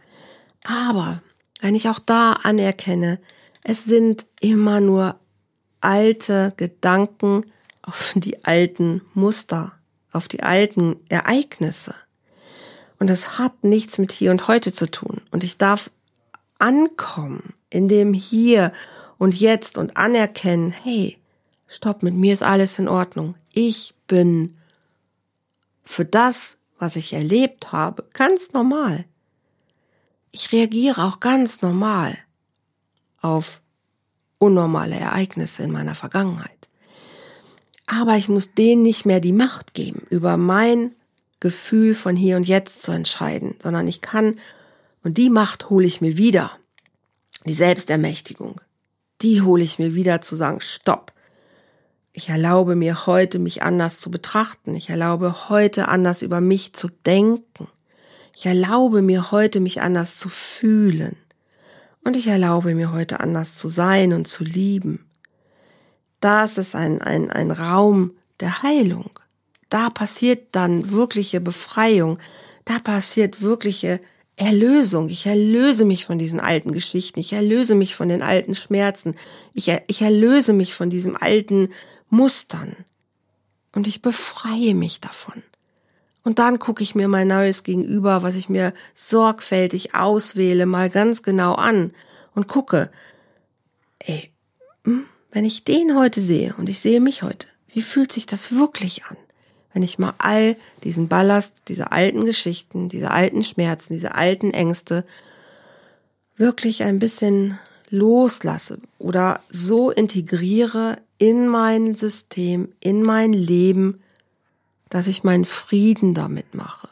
Aber 0.64 1.22
wenn 1.60 1.74
ich 1.74 1.88
auch 1.88 1.98
da 1.98 2.34
anerkenne, 2.34 3.18
es 3.64 3.84
sind 3.84 4.26
immer 4.40 4.80
nur 4.80 5.16
alte 5.80 6.52
Gedanken 6.56 7.44
auf 7.82 8.12
die 8.16 8.44
alten 8.44 9.02
Muster, 9.14 9.72
auf 10.12 10.28
die 10.28 10.42
alten 10.42 10.96
Ereignisse. 11.08 11.94
Und 12.98 13.10
es 13.10 13.38
hat 13.38 13.64
nichts 13.64 13.98
mit 13.98 14.12
hier 14.12 14.30
und 14.30 14.48
heute 14.48 14.72
zu 14.72 14.90
tun. 14.90 15.20
Und 15.30 15.44
ich 15.44 15.56
darf 15.56 15.90
ankommen 16.58 17.54
in 17.70 17.88
dem 17.88 18.12
Hier 18.12 18.72
und 19.18 19.38
Jetzt 19.38 19.78
und 19.78 19.96
anerkennen, 19.96 20.72
hey, 20.72 21.18
stopp, 21.66 22.02
mit 22.02 22.14
mir 22.14 22.32
ist 22.32 22.42
alles 22.42 22.78
in 22.78 22.88
Ordnung. 22.88 23.36
Ich 23.52 23.94
bin 24.06 24.56
für 25.84 26.04
das, 26.04 26.58
was 26.78 26.96
ich 26.96 27.12
erlebt 27.12 27.72
habe, 27.72 28.04
ganz 28.12 28.52
normal. 28.52 29.04
Ich 30.30 30.52
reagiere 30.52 31.04
auch 31.04 31.20
ganz 31.20 31.62
normal 31.62 32.18
auf 33.20 33.60
unnormale 34.38 34.96
Ereignisse 34.96 35.62
in 35.62 35.70
meiner 35.70 35.94
Vergangenheit. 35.94 36.68
Aber 37.86 38.16
ich 38.16 38.28
muss 38.28 38.54
denen 38.54 38.82
nicht 38.82 39.06
mehr 39.06 39.20
die 39.20 39.32
Macht 39.32 39.74
geben, 39.74 40.06
über 40.10 40.36
mein 40.36 40.94
Gefühl 41.40 41.94
von 41.94 42.16
hier 42.16 42.36
und 42.36 42.46
jetzt 42.46 42.82
zu 42.82 42.92
entscheiden, 42.92 43.54
sondern 43.62 43.86
ich 43.86 44.00
kann, 44.00 44.38
und 45.04 45.16
die 45.16 45.30
Macht 45.30 45.70
hole 45.70 45.86
ich 45.86 46.00
mir 46.00 46.16
wieder, 46.16 46.52
die 47.46 47.54
Selbstermächtigung, 47.54 48.60
die 49.22 49.42
hole 49.42 49.62
ich 49.62 49.78
mir 49.78 49.94
wieder 49.94 50.20
zu 50.20 50.36
sagen, 50.36 50.60
stopp. 50.60 51.12
Ich 52.12 52.28
erlaube 52.30 52.74
mir 52.74 53.06
heute, 53.06 53.38
mich 53.38 53.62
anders 53.62 54.00
zu 54.00 54.10
betrachten. 54.10 54.74
Ich 54.74 54.90
erlaube 54.90 55.48
heute, 55.48 55.88
anders 55.88 56.22
über 56.22 56.40
mich 56.40 56.72
zu 56.72 56.88
denken. 57.06 57.68
Ich 58.34 58.46
erlaube 58.46 59.02
mir 59.02 59.30
heute, 59.30 59.60
mich 59.60 59.82
anders 59.82 60.16
zu 60.16 60.28
fühlen. 60.28 61.16
Und 62.04 62.16
ich 62.16 62.26
erlaube 62.26 62.74
mir 62.74 62.92
heute, 62.92 63.20
anders 63.20 63.54
zu 63.54 63.68
sein 63.68 64.12
und 64.12 64.26
zu 64.26 64.42
lieben. 64.42 65.06
Das 66.20 66.58
ist 66.58 66.74
ein, 66.74 67.00
ein, 67.00 67.30
ein 67.30 67.50
Raum 67.50 68.12
der 68.40 68.62
Heilung. 68.62 69.10
Da 69.68 69.90
passiert 69.90 70.48
dann 70.52 70.90
wirkliche 70.90 71.40
Befreiung. 71.40 72.18
Da 72.64 72.78
passiert 72.78 73.42
wirkliche 73.42 74.00
Erlösung. 74.36 75.08
Ich 75.08 75.26
erlöse 75.26 75.84
mich 75.84 76.04
von 76.04 76.18
diesen 76.18 76.40
alten 76.40 76.72
Geschichten. 76.72 77.20
Ich 77.20 77.32
erlöse 77.32 77.74
mich 77.74 77.94
von 77.94 78.08
den 78.08 78.22
alten 78.22 78.54
Schmerzen. 78.54 79.16
Ich, 79.52 79.72
ich 79.86 80.02
erlöse 80.02 80.52
mich 80.52 80.74
von 80.74 80.90
diesen 80.90 81.16
alten 81.16 81.70
Mustern. 82.08 82.76
Und 83.72 83.86
ich 83.86 84.00
befreie 84.00 84.74
mich 84.74 85.00
davon. 85.00 85.42
Und 86.24 86.38
dann 86.38 86.58
gucke 86.58 86.82
ich 86.82 86.94
mir 86.94 87.08
mein 87.08 87.28
neues 87.28 87.62
Gegenüber, 87.62 88.22
was 88.22 88.36
ich 88.36 88.48
mir 88.48 88.74
sorgfältig 88.94 89.94
auswähle, 89.94 90.66
mal 90.66 90.90
ganz 90.90 91.22
genau 91.22 91.54
an 91.54 91.92
und 92.34 92.48
gucke, 92.48 92.90
ey, 93.98 94.30
hm, 94.84 95.06
wenn 95.30 95.44
ich 95.44 95.64
den 95.64 95.96
heute 95.96 96.20
sehe 96.20 96.54
und 96.58 96.68
ich 96.68 96.80
sehe 96.80 97.00
mich 97.00 97.22
heute, 97.22 97.46
wie 97.68 97.82
fühlt 97.82 98.12
sich 98.12 98.26
das 98.26 98.54
wirklich 98.54 99.04
an? 99.06 99.16
Wenn 99.78 99.84
ich 99.84 100.00
mal 100.00 100.14
all 100.18 100.56
diesen 100.82 101.06
Ballast, 101.06 101.62
diese 101.68 101.92
alten 101.92 102.24
Geschichten, 102.24 102.88
diese 102.88 103.12
alten 103.12 103.44
Schmerzen, 103.44 103.92
diese 103.92 104.16
alten 104.16 104.50
Ängste 104.50 105.04
wirklich 106.36 106.82
ein 106.82 106.98
bisschen 106.98 107.60
loslasse 107.88 108.80
oder 108.98 109.40
so 109.48 109.92
integriere 109.92 110.98
in 111.18 111.46
mein 111.46 111.94
System, 111.94 112.72
in 112.80 113.02
mein 113.02 113.32
Leben, 113.32 114.00
dass 114.90 115.06
ich 115.06 115.22
meinen 115.22 115.44
Frieden 115.44 116.12
damit 116.12 116.56
mache. 116.56 116.88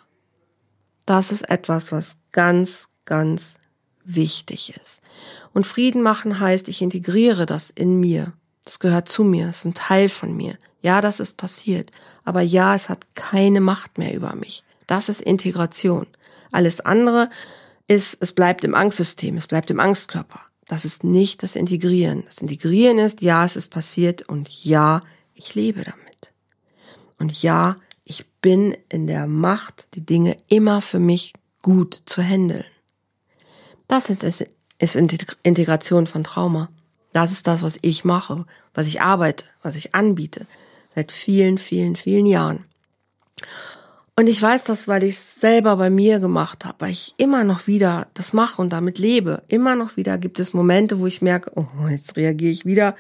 Das 1.07 1.33
ist 1.33 1.51
etwas, 1.51 1.91
was 1.91 2.19
ganz, 2.31 2.91
ganz 3.05 3.59
wichtig 4.05 4.75
ist. 4.79 5.03
Und 5.53 5.67
Frieden 5.67 6.03
machen 6.03 6.39
heißt, 6.39 6.69
ich 6.69 6.83
integriere 6.83 7.47
das 7.47 7.69
in 7.71 7.99
mir. 7.99 8.33
Das 8.67 8.81
gehört 8.81 9.09
zu 9.09 9.23
mir, 9.23 9.47
das 9.47 9.59
ist 9.59 9.65
ein 9.65 9.75
Teil 9.75 10.09
von 10.09 10.37
mir. 10.37 10.59
Ja, 10.83 11.01
das 11.01 11.21
ist 11.21 11.37
passiert, 11.37 11.93
aber 12.25 12.43
ja, 12.43 12.75
es 12.75 12.89
hat 12.89 13.07
keine 13.15 13.61
Macht 13.61 13.97
mehr 13.97 14.13
über 14.13 14.35
mich. 14.35 14.65
Das 14.89 15.09
ist 15.09 15.23
Integration. 15.23 16.09
Alles 16.51 16.81
andere 16.81 17.31
ist, 17.87 18.19
es 18.21 18.33
bleibt 18.33 18.65
im 18.65 18.75
Angstsystem, 18.75 19.37
es 19.37 19.47
bleibt 19.47 19.71
im 19.71 19.79
Angstkörper. 19.79 20.41
Das 20.67 20.85
ist 20.85 21.05
nicht 21.05 21.45
das 21.45 21.55
Integrieren. 21.55 22.25
Das 22.27 22.39
Integrieren 22.39 22.99
ist, 22.99 23.23
ja, 23.23 23.45
es 23.45 23.55
ist 23.55 23.69
passiert 23.69 24.29
und 24.29 24.49
ja, 24.65 25.01
ich 25.33 25.55
lebe 25.55 25.85
damit. 25.85 26.33
Und 27.19 27.41
ja, 27.43 27.77
ich 28.03 28.27
bin 28.41 28.77
in 28.89 29.07
der 29.07 29.29
Macht, 29.29 29.95
die 29.95 30.05
Dinge 30.05 30.37
immer 30.49 30.81
für 30.81 30.99
mich 30.99 31.35
gut 31.63 31.95
zu 31.95 32.21
handeln. 32.21 32.65
Das 33.87 34.11
ist, 34.11 34.45
ist 34.79 34.97
Integration 34.97 36.09
von 36.09 36.25
Trauma. 36.25 36.69
Das 37.17 37.33
ist 37.33 37.47
das, 37.47 37.63
was 37.63 37.79
ich 37.81 38.05
mache, 38.05 38.45
was 38.75 38.87
ich 38.87 39.01
arbeite, 39.01 39.47
was 39.63 39.75
ich 39.75 39.95
anbiete. 39.95 40.47
Seit 40.95 41.13
vielen, 41.13 41.57
vielen, 41.57 41.97
vielen 41.97 42.27
Jahren. 42.27 42.67
Und 44.17 44.27
ich 44.27 44.43
weiß 44.43 44.65
das, 44.65 44.87
weil 44.87 45.03
ich 45.03 45.15
es 45.15 45.37
selber 45.37 45.77
bei 45.77 45.89
mir 45.89 46.21
gemacht 46.21 46.67
habe, 46.67 46.77
weil 46.81 46.91
ich 46.91 47.15
immer 47.17 47.43
noch 47.43 47.67
wieder 47.67 48.09
das 48.13 48.35
mache 48.35 48.61
und 48.61 48.71
damit 48.71 48.99
lebe. 48.99 49.43
Immer 49.49 49.77
noch 49.77 49.97
wieder 49.97 50.19
gibt 50.19 50.39
es 50.41 50.53
Momente, 50.53 51.01
wo 51.01 51.07
ich 51.07 51.23
merke, 51.23 51.53
oh, 51.55 51.89
jetzt 51.89 52.19
reagiere 52.19 52.53
ich 52.53 52.67
wieder 52.67 52.95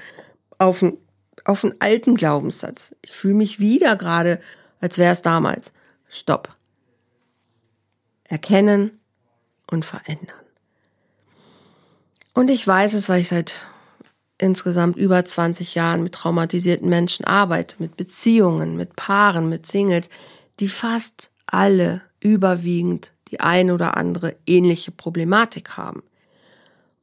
auf 0.56 0.82
einen, 0.82 0.96
auf 1.44 1.62
einen 1.62 1.78
alten 1.78 2.14
Glaubenssatz. 2.14 2.96
Ich 3.02 3.12
fühle 3.12 3.34
mich 3.34 3.60
wieder 3.60 3.96
gerade, 3.96 4.40
als 4.80 4.96
wäre 4.96 5.12
es 5.12 5.20
damals. 5.20 5.74
Stopp. 6.08 6.56
Erkennen 8.24 8.98
und 9.70 9.84
verändern. 9.84 10.40
Und 12.32 12.48
ich 12.48 12.66
weiß 12.66 12.94
es, 12.94 13.10
weil 13.10 13.20
ich 13.20 13.28
seit 13.28 13.60
insgesamt 14.38 14.96
über 14.96 15.24
20 15.24 15.74
Jahren 15.74 16.02
mit 16.02 16.12
traumatisierten 16.14 16.88
Menschen 16.88 17.24
arbeite, 17.24 17.76
mit 17.78 17.96
Beziehungen, 17.96 18.76
mit 18.76 18.96
Paaren, 18.96 19.48
mit 19.48 19.66
Singles 19.66 20.10
die 20.60 20.68
fast 20.68 21.30
alle 21.46 22.00
überwiegend 22.20 23.12
die 23.28 23.40
eine 23.40 23.74
oder 23.74 23.96
andere 23.96 24.36
ähnliche 24.46 24.90
Problematik 24.90 25.76
haben. 25.76 26.02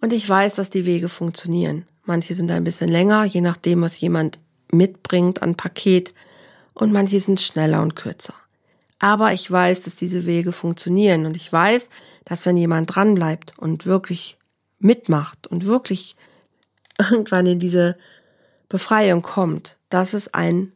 Und 0.02 0.13
ich 0.13 0.28
weiß, 0.28 0.56
dass 0.56 0.69
die 0.69 0.86
Wege 0.86 1.10
funktionieren. 1.10 1.86
Manche 2.06 2.34
sind 2.34 2.50
ein 2.52 2.63
bisschen 2.63 2.89
länger, 2.89 3.26
je 3.26 3.41
nachdem, 3.41 3.82
was 3.82 4.00
jemand 4.00 4.39
mitbringt 4.72 5.41
an 5.41 5.56
Paket, 5.56 6.13
und 6.74 6.91
manche 6.91 7.19
sind 7.19 7.39
schneller 7.39 7.82
und 7.82 7.96
kürzer. 7.96 8.34
Aber 8.98 9.34
ich 9.34 9.50
weiß, 9.50 9.82
dass 9.82 9.96
diese 9.96 10.26
Wege 10.26 10.52
funktionieren 10.52 11.26
und 11.26 11.36
ich 11.36 11.52
weiß, 11.52 11.89
dass 12.26 12.46
wenn 12.46 12.58
jemand 12.58 12.96
dranbleibt 12.96 13.54
und 13.58 13.86
wirklich 13.86 14.39
mitmacht 14.80 15.46
und 15.46 15.65
wirklich 15.65 16.15
irgendwann 16.99 17.45
in 17.45 17.60
diese 17.60 17.97
Befreiung 18.69 19.21
kommt, 19.21 19.77
dass 19.89 20.13
es 20.13 20.34
einen 20.34 20.73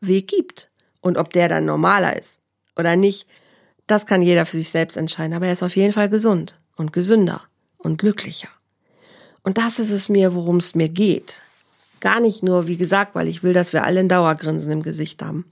Weg 0.00 0.28
gibt. 0.28 0.70
Und 1.00 1.16
ob 1.16 1.32
der 1.32 1.48
dann 1.48 1.64
normaler 1.64 2.18
ist 2.18 2.40
oder 2.76 2.96
nicht, 2.96 3.26
das 3.86 4.06
kann 4.06 4.22
jeder 4.22 4.44
für 4.46 4.58
sich 4.58 4.70
selbst 4.70 4.96
entscheiden. 4.96 5.34
Aber 5.34 5.46
er 5.46 5.52
ist 5.52 5.62
auf 5.62 5.76
jeden 5.76 5.92
Fall 5.92 6.08
gesund 6.08 6.58
und 6.76 6.92
gesünder 6.92 7.42
und 7.78 7.98
glücklicher. 7.98 8.48
Und 9.42 9.58
das 9.58 9.78
ist 9.78 9.90
es 9.90 10.08
mir, 10.08 10.34
worum 10.34 10.58
es 10.58 10.74
mir 10.74 10.88
geht. 10.88 11.42
Gar 12.00 12.20
nicht 12.20 12.42
nur, 12.42 12.66
wie 12.66 12.76
gesagt, 12.76 13.14
weil 13.14 13.28
ich 13.28 13.42
will, 13.42 13.52
dass 13.52 13.72
wir 13.72 13.84
alle 13.84 14.00
ein 14.00 14.08
Dauergrinsen 14.08 14.72
im 14.72 14.82
Gesicht 14.82 15.22
haben. 15.22 15.50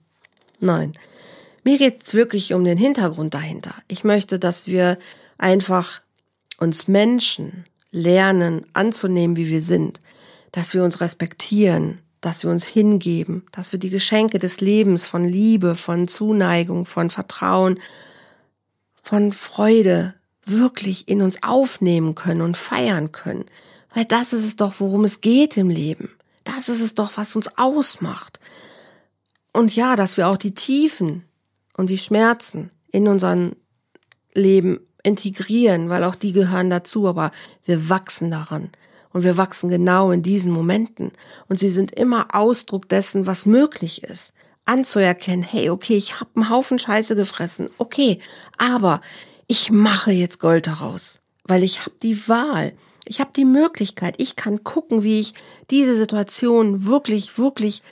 Nein. 0.60 0.94
Mir 1.64 1.78
geht's 1.78 2.14
wirklich 2.14 2.54
um 2.54 2.64
den 2.64 2.78
Hintergrund 2.78 3.34
dahinter. 3.34 3.74
Ich 3.88 4.04
möchte, 4.04 4.38
dass 4.38 4.66
wir 4.66 4.98
einfach 5.36 6.00
uns 6.58 6.88
Menschen 6.88 7.64
lernen 7.90 8.66
anzunehmen, 8.72 9.36
wie 9.36 9.48
wir 9.48 9.60
sind, 9.60 10.00
dass 10.52 10.74
wir 10.74 10.84
uns 10.84 11.00
respektieren, 11.00 11.98
dass 12.20 12.42
wir 12.42 12.50
uns 12.50 12.64
hingeben, 12.64 13.44
dass 13.52 13.72
wir 13.72 13.78
die 13.78 13.90
Geschenke 13.90 14.38
des 14.38 14.60
Lebens 14.60 15.06
von 15.06 15.24
Liebe, 15.24 15.76
von 15.76 16.08
Zuneigung, 16.08 16.84
von 16.84 17.10
Vertrauen, 17.10 17.78
von 19.02 19.32
Freude 19.32 20.14
wirklich 20.44 21.08
in 21.08 21.22
uns 21.22 21.42
aufnehmen 21.42 22.14
können 22.14 22.40
und 22.40 22.56
feiern 22.56 23.12
können. 23.12 23.44
Weil 23.94 24.04
das 24.04 24.32
ist 24.32 24.44
es 24.44 24.56
doch, 24.56 24.80
worum 24.80 25.04
es 25.04 25.20
geht 25.20 25.56
im 25.56 25.70
Leben. 25.70 26.10
Das 26.44 26.68
ist 26.68 26.80
es 26.80 26.94
doch, 26.94 27.16
was 27.16 27.36
uns 27.36 27.58
ausmacht. 27.58 28.40
Und 29.52 29.74
ja, 29.74 29.96
dass 29.96 30.16
wir 30.16 30.28
auch 30.28 30.36
die 30.36 30.54
Tiefen 30.54 31.24
und 31.76 31.90
die 31.90 31.98
Schmerzen 31.98 32.70
in 32.90 33.08
unserem 33.08 33.56
Leben 34.34 34.80
integrieren, 35.02 35.88
weil 35.88 36.04
auch 36.04 36.14
die 36.14 36.32
gehören 36.32 36.70
dazu, 36.70 37.08
aber 37.08 37.32
wir 37.64 37.88
wachsen 37.88 38.30
daran. 38.30 38.70
Und 39.12 39.22
wir 39.24 39.36
wachsen 39.36 39.68
genau 39.70 40.10
in 40.10 40.22
diesen 40.22 40.52
Momenten. 40.52 41.12
Und 41.48 41.58
sie 41.58 41.70
sind 41.70 41.92
immer 41.92 42.34
Ausdruck 42.34 42.88
dessen, 42.88 43.26
was 43.26 43.46
möglich 43.46 44.02
ist. 44.02 44.34
Anzuerkennen, 44.66 45.42
hey, 45.42 45.70
okay, 45.70 45.96
ich 45.96 46.20
habe 46.20 46.30
einen 46.34 46.50
Haufen 46.50 46.78
Scheiße 46.78 47.16
gefressen. 47.16 47.70
Okay, 47.78 48.20
aber 48.58 49.00
ich 49.46 49.70
mache 49.70 50.12
jetzt 50.12 50.40
Gold 50.40 50.66
daraus, 50.66 51.20
weil 51.44 51.62
ich 51.62 51.80
habe 51.80 51.96
die 52.02 52.28
Wahl. 52.28 52.74
Ich 53.06 53.20
habe 53.20 53.30
die 53.34 53.46
Möglichkeit. 53.46 54.16
Ich 54.18 54.36
kann 54.36 54.62
gucken, 54.62 55.02
wie 55.02 55.20
ich 55.20 55.32
diese 55.70 55.96
Situation 55.96 56.84
wirklich, 56.84 57.38
wirklich 57.38 57.82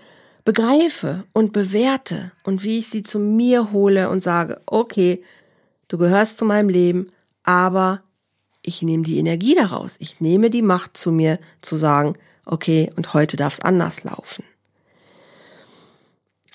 begreife 0.45 1.25
und 1.33 1.53
bewerte 1.55 2.31
und 2.45 2.63
wie 2.63 2.79
ich 2.79 2.89
sie 2.89 3.03
zu 3.03 3.19
mir 3.19 3.73
hole 3.73 4.11
und 4.11 4.23
sage, 4.23 4.61
okay, 4.67 5.23
du 5.89 5.99
gehörst 5.99 6.39
zu 6.39 6.45
meinem 6.45 6.69
Leben, 6.69 7.09
aber 7.43 8.03
ich 8.63 8.83
nehme 8.83 9.05
die 9.05 9.19
Energie 9.19 9.55
daraus. 9.55 9.97
Ich 10.01 10.21
nehme 10.21 10.51
die 10.51 10.63
Macht 10.63 10.97
zu 10.97 11.13
mir, 11.13 11.39
zu 11.61 11.77
sagen, 11.77 12.15
okay, 12.45 12.91
und 12.97 13.15
heute 13.15 13.37
darf 13.37 13.55
es 13.55 13.61
anders 13.61 14.05
laufen. 14.05 14.45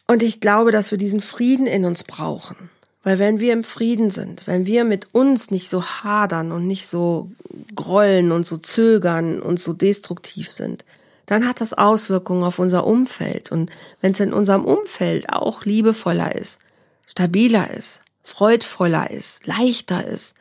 Und 0.08 0.24
ich 0.24 0.42
glaube, 0.42 0.72
dass 0.72 0.92
wir 0.92 0.98
diesen 0.98 1.22
Frieden 1.22 1.68
in 1.68 1.86
uns 1.86 2.04
brauchen. 2.04 2.70
Weil 3.04 3.18
wenn 3.18 3.40
wir 3.40 3.54
im 3.54 3.64
Frieden 3.64 4.10
sind, 4.10 4.46
wenn 4.46 4.66
wir 4.66 4.84
mit 4.84 5.16
uns 5.16 5.50
nicht 5.50 5.70
so 5.70 5.84
hadern 5.84 6.52
und 6.52 6.68
nicht 6.68 6.88
so 6.88 7.32
grollen 7.76 8.32
und 8.32 8.46
so 8.46 8.58
zögern 8.58 9.42
und 9.42 9.60
so 9.60 9.74
destruktiv 9.74 10.52
sind, 10.52 10.86
dann 11.26 11.48
hat 11.48 11.62
das 11.62 11.74
Auswirkungen 11.74 12.44
auf 12.44 12.60
unser 12.60 12.86
Umfeld. 12.86 13.52
Und 13.52 13.72
wenn 14.02 14.12
es 14.12 14.20
in 14.20 14.34
unserem 14.34 14.66
Umfeld 14.66 15.30
auch 15.32 15.64
liebevoller 15.64 16.36
ist, 16.36 16.60
stabiler 17.08 17.72
ist, 17.72 18.02
freudvoller 18.32 19.12
ist, 19.12 19.46
leichter 19.46 20.06
ist, 20.06 20.36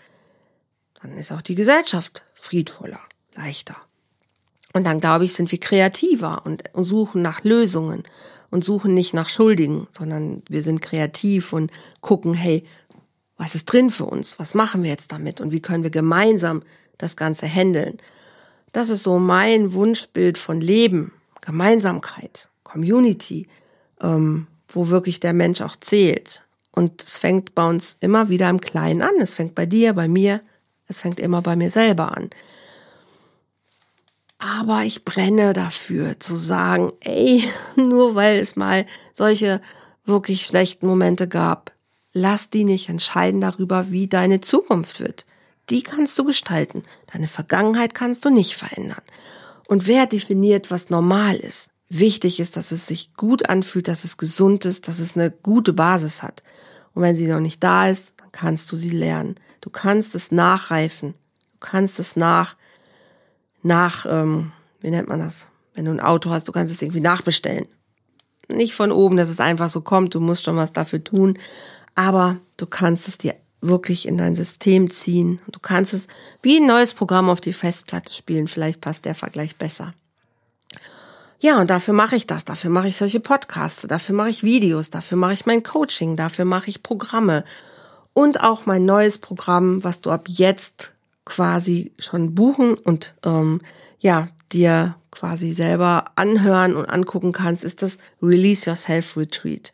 dann 1.03 1.19
ist 1.19 1.33
auch 1.33 1.43
die 1.43 1.57
Gesellschaft 1.57 2.25
friedvoller, 2.35 3.01
leichter. 3.35 3.77
Und 4.73 4.85
dann, 4.85 5.01
glaube 5.01 5.25
ich, 5.25 5.35
sind 5.35 5.51
wir 5.51 5.59
kreativer 5.59 6.43
und 6.45 6.63
suchen 6.75 7.21
nach 7.21 7.43
Lösungen 7.43 8.05
und 8.51 8.65
suchen 8.65 8.95
nicht 8.95 9.13
nach 9.13 9.29
Schuldigen, 9.29 9.89
sondern 9.91 10.45
wir 10.49 10.63
sind 10.63 10.81
kreativ 10.81 11.53
und 11.53 11.73
gucken, 12.01 12.33
hey, 12.33 12.65
was 13.37 13.57
ist 13.57 13.65
drin 13.65 13.91
für 13.91 14.05
uns? 14.05 14.39
Was 14.39 14.55
machen 14.55 14.85
wir 14.85 14.91
jetzt 14.91 15.11
damit? 15.11 15.41
Und 15.41 15.51
wie 15.51 15.61
können 15.61 15.83
wir 15.83 15.91
gemeinsam 15.91 16.63
das 16.97 17.17
Ganze 17.17 17.49
handeln? 17.49 17.99
Das 18.73 18.89
ist 18.89 19.03
so 19.03 19.19
mein 19.19 19.73
Wunschbild 19.73 20.39
von 20.39 20.61
Leben, 20.61 21.13
Gemeinsamkeit, 21.41 22.51
Community, 22.63 23.49
ähm, 24.01 24.47
wo 24.69 24.91
wirklich 24.91 25.19
der 25.19 25.33
Mensch 25.33 25.61
auch 25.61 25.75
zählt. 25.75 26.45
Und 26.73 27.03
es 27.03 27.19
fängt 27.19 27.55
bei 27.55 27.69
uns 27.69 27.97
immer 28.01 28.29
wieder 28.29 28.49
im 28.49 28.61
Kleinen 28.61 29.03
an. 29.03 29.15
Es 29.21 29.35
fängt 29.35 29.55
bei 29.55 29.67
dir, 29.67 29.93
bei 29.93 30.09
mir, 30.09 30.41
es 30.87 31.01
fängt 31.01 31.21
immer 31.21 31.43
bei 31.43 31.57
mir 31.57 31.71
selber 31.71 32.17
an. 32.17 32.31
Aber 34.39 34.85
ich 34.85 35.05
brenne 35.05 35.53
dafür 35.53 36.19
zu 36.19 36.37
sagen, 36.37 36.93
ey, 37.01 37.45
nur 37.77 38.15
weil 38.15 38.39
es 38.39 38.57
mal 38.57 38.87
solche 39.13 39.61
wirklich 40.05 40.47
schlechten 40.47 40.87
Momente 40.87 41.29
gab, 41.29 41.73
lass 42.13 42.51
die 42.51 42.65
nicht 42.65 42.89
entscheiden 42.89 43.41
darüber, 43.41 43.91
wie 43.91 44.09
deine 44.09 44.41
Zukunft 44.41 45.01
wird. 45.01 45.27
Die 45.69 45.83
kannst 45.83 46.19
du 46.19 46.25
gestalten. 46.25 46.83
Deine 47.13 47.29
Vergangenheit 47.29 47.95
kannst 47.95 48.25
du 48.25 48.31
nicht 48.31 48.57
verändern. 48.57 49.03
Und 49.69 49.87
wer 49.87 50.07
definiert, 50.07 50.71
was 50.71 50.91
normal 50.91 51.37
ist? 51.37 51.71
Wichtig 51.91 52.41
ist, 52.41 52.57
dass 52.57 52.73
es 52.73 52.87
sich 52.87 53.15
gut 53.15 53.49
anfühlt, 53.51 53.89
dass 53.89 54.05
es 54.05 54.17
gesund 54.17 54.65
ist, 54.65 54.89
dass 54.89 54.99
es 54.99 55.17
eine 55.17 55.31
gute 55.31 55.75
Basis 55.75 56.23
hat. 56.23 56.43
Und 56.95 57.03
wenn 57.03 57.17
sie 57.17 57.27
noch 57.27 57.41
nicht 57.41 57.63
da 57.63 57.89
ist, 57.89 58.15
dann 58.17 58.33
kannst 58.33 58.73
du 58.73 58.77
sie 58.77 58.91
lernen. 58.91 59.35
Du 59.61 59.69
kannst 59.69 60.15
es 60.15 60.33
nachreifen. 60.33 61.15
Du 61.55 61.59
kannst 61.61 61.99
es 61.99 62.17
nach 62.17 62.57
nach, 63.63 64.07
ähm, 64.09 64.53
wie 64.81 64.91
nennt 64.91 65.09
man 65.09 65.21
das? 65.21 65.49
Wenn 65.75 65.85
du 65.85 65.91
ein 65.91 66.01
Auto 66.01 66.31
hast, 66.31 66.49
du 66.49 66.53
kannst 66.53 66.73
es 66.73 66.83
irgendwie 66.83 67.01
nachbestellen. 67.01 67.67
Nicht 68.49 68.75
von 68.75 68.91
oben, 68.91 69.17
dass 69.17 69.29
es 69.29 69.41
einfach 69.41 69.69
so 69.69 69.81
kommt, 69.81 70.15
du 70.15 70.21
musst 70.21 70.45
schon 70.45 70.57
was 70.57 70.73
dafür 70.73 71.05
tun, 71.05 71.39
aber 71.95 72.39
du 72.57 72.67
kannst 72.67 73.07
es 73.07 73.19
dir 73.19 73.35
wirklich 73.61 74.09
in 74.09 74.17
dein 74.17 74.35
System 74.35 74.91
ziehen. 74.91 75.41
Du 75.49 75.61
kannst 75.61 75.93
es 75.93 76.09
wie 76.43 76.57
ein 76.57 76.67
neues 76.67 76.95
Programm 76.95 77.29
auf 77.29 77.41
die 77.41 77.53
Festplatte 77.53 78.13
spielen. 78.13 78.49
Vielleicht 78.49 78.81
passt 78.81 79.05
der 79.05 79.15
Vergleich 79.15 79.57
besser. 79.57 79.93
Ja, 81.41 81.59
und 81.59 81.71
dafür 81.71 81.95
mache 81.95 82.17
ich 82.17 82.27
das. 82.27 82.45
Dafür 82.45 82.71
mache 82.71 82.89
ich 82.89 82.97
solche 82.97 83.19
Podcasts. 83.19 83.87
Dafür 83.89 84.15
mache 84.15 84.29
ich 84.29 84.45
Videos. 84.45 84.91
Dafür 84.91 85.17
mache 85.17 85.33
ich 85.33 85.47
mein 85.47 85.63
Coaching. 85.63 86.15
Dafür 86.15 86.45
mache 86.45 86.69
ich 86.69 86.83
Programme. 86.83 87.45
Und 88.13 88.43
auch 88.43 88.67
mein 88.67 88.85
neues 88.85 89.17
Programm, 89.19 89.83
was 89.83 90.03
du 90.03 90.11
ab 90.11 90.25
jetzt 90.27 90.93
quasi 91.25 91.93
schon 91.99 92.35
buchen 92.35 92.75
und 92.75 93.15
ähm, 93.25 93.63
ja, 94.01 94.29
dir 94.53 94.97
quasi 95.11 95.53
selber 95.53 96.07
anhören 96.17 96.77
und 96.77 96.87
angucken 96.87 97.33
kannst, 97.33 97.65
ist 97.65 97.83
das 97.83 97.99
Release 98.23 98.69
Yourself 98.69 99.17
Retreat. 99.17 99.73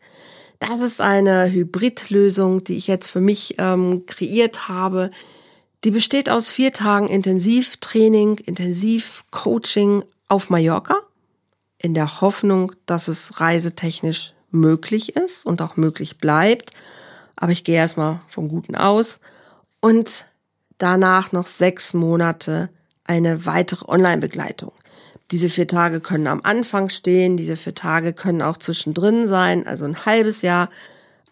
Das 0.61 0.81
ist 0.81 1.01
eine 1.01 1.51
Hybridlösung, 1.51 2.63
die 2.63 2.77
ich 2.77 2.87
jetzt 2.87 3.11
für 3.11 3.21
mich 3.21 3.57
ähm, 3.59 4.05
kreiert 4.07 4.69
habe. 4.69 5.11
Die 5.85 5.91
besteht 5.91 6.31
aus 6.31 6.51
vier 6.51 6.73
Tagen 6.73 7.09
Intensivtraining, 7.09 8.37
Intensivcoaching 8.37 10.05
auf 10.29 10.51
Mallorca, 10.51 10.97
in 11.79 11.95
der 11.95 12.21
Hoffnung, 12.21 12.73
dass 12.87 13.09
es 13.09 13.41
reisetechnisch 13.41 14.35
möglich 14.51 15.17
ist 15.17 15.47
und 15.47 15.61
auch 15.63 15.77
möglich 15.77 16.19
bleibt. 16.19 16.73
Aber 17.37 17.53
ich 17.53 17.65
gehe 17.65 17.77
erstmal 17.77 18.21
vom 18.29 18.49
Guten 18.49 18.75
aus. 18.75 19.21
Und 19.81 20.27
danach 20.79 21.33
noch 21.33 21.47
sechs 21.47 21.95
Monate 21.95 22.71
eine 23.05 23.47
weitere 23.47 23.87
Online-Begleitung. 23.89 24.73
Diese 25.31 25.49
vier 25.49 25.67
Tage 25.67 26.01
können 26.01 26.29
am 26.29 26.41
Anfang 26.45 26.89
stehen, 26.89 27.37
diese 27.37 27.57
vier 27.57 27.75
Tage 27.75 28.13
können 28.13 28.43
auch 28.43 28.57
zwischendrin 28.59 29.27
sein, 29.27 29.67
also 29.67 29.85
ein 29.85 30.07
halbes 30.07 30.43
Jahr 30.43 30.71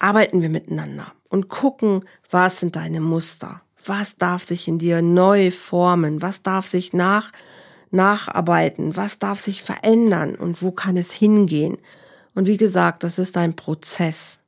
arbeiten 0.00 0.42
wir 0.42 0.48
miteinander 0.48 1.12
und 1.28 1.48
gucken, 1.48 2.04
was 2.28 2.60
sind 2.60 2.74
deine 2.74 3.00
Muster, 3.00 3.62
was 3.86 4.16
darf 4.16 4.42
sich 4.42 4.66
in 4.66 4.78
dir 4.78 5.00
neu 5.00 5.52
formen, 5.52 6.22
was 6.22 6.42
darf 6.42 6.66
sich 6.66 6.92
nach, 6.92 7.30
nacharbeiten, 7.94 8.96
was 8.96 9.18
darf 9.18 9.40
sich 9.40 9.62
verändern 9.62 10.34
und 10.34 10.62
wo 10.62 10.70
kann 10.70 10.96
es 10.96 11.12
hingehen. 11.12 11.78
Und 12.34 12.46
wie 12.46 12.56
gesagt, 12.56 13.04
das 13.04 13.18
ist 13.18 13.36
ein 13.36 13.54
Prozess. 13.54 14.40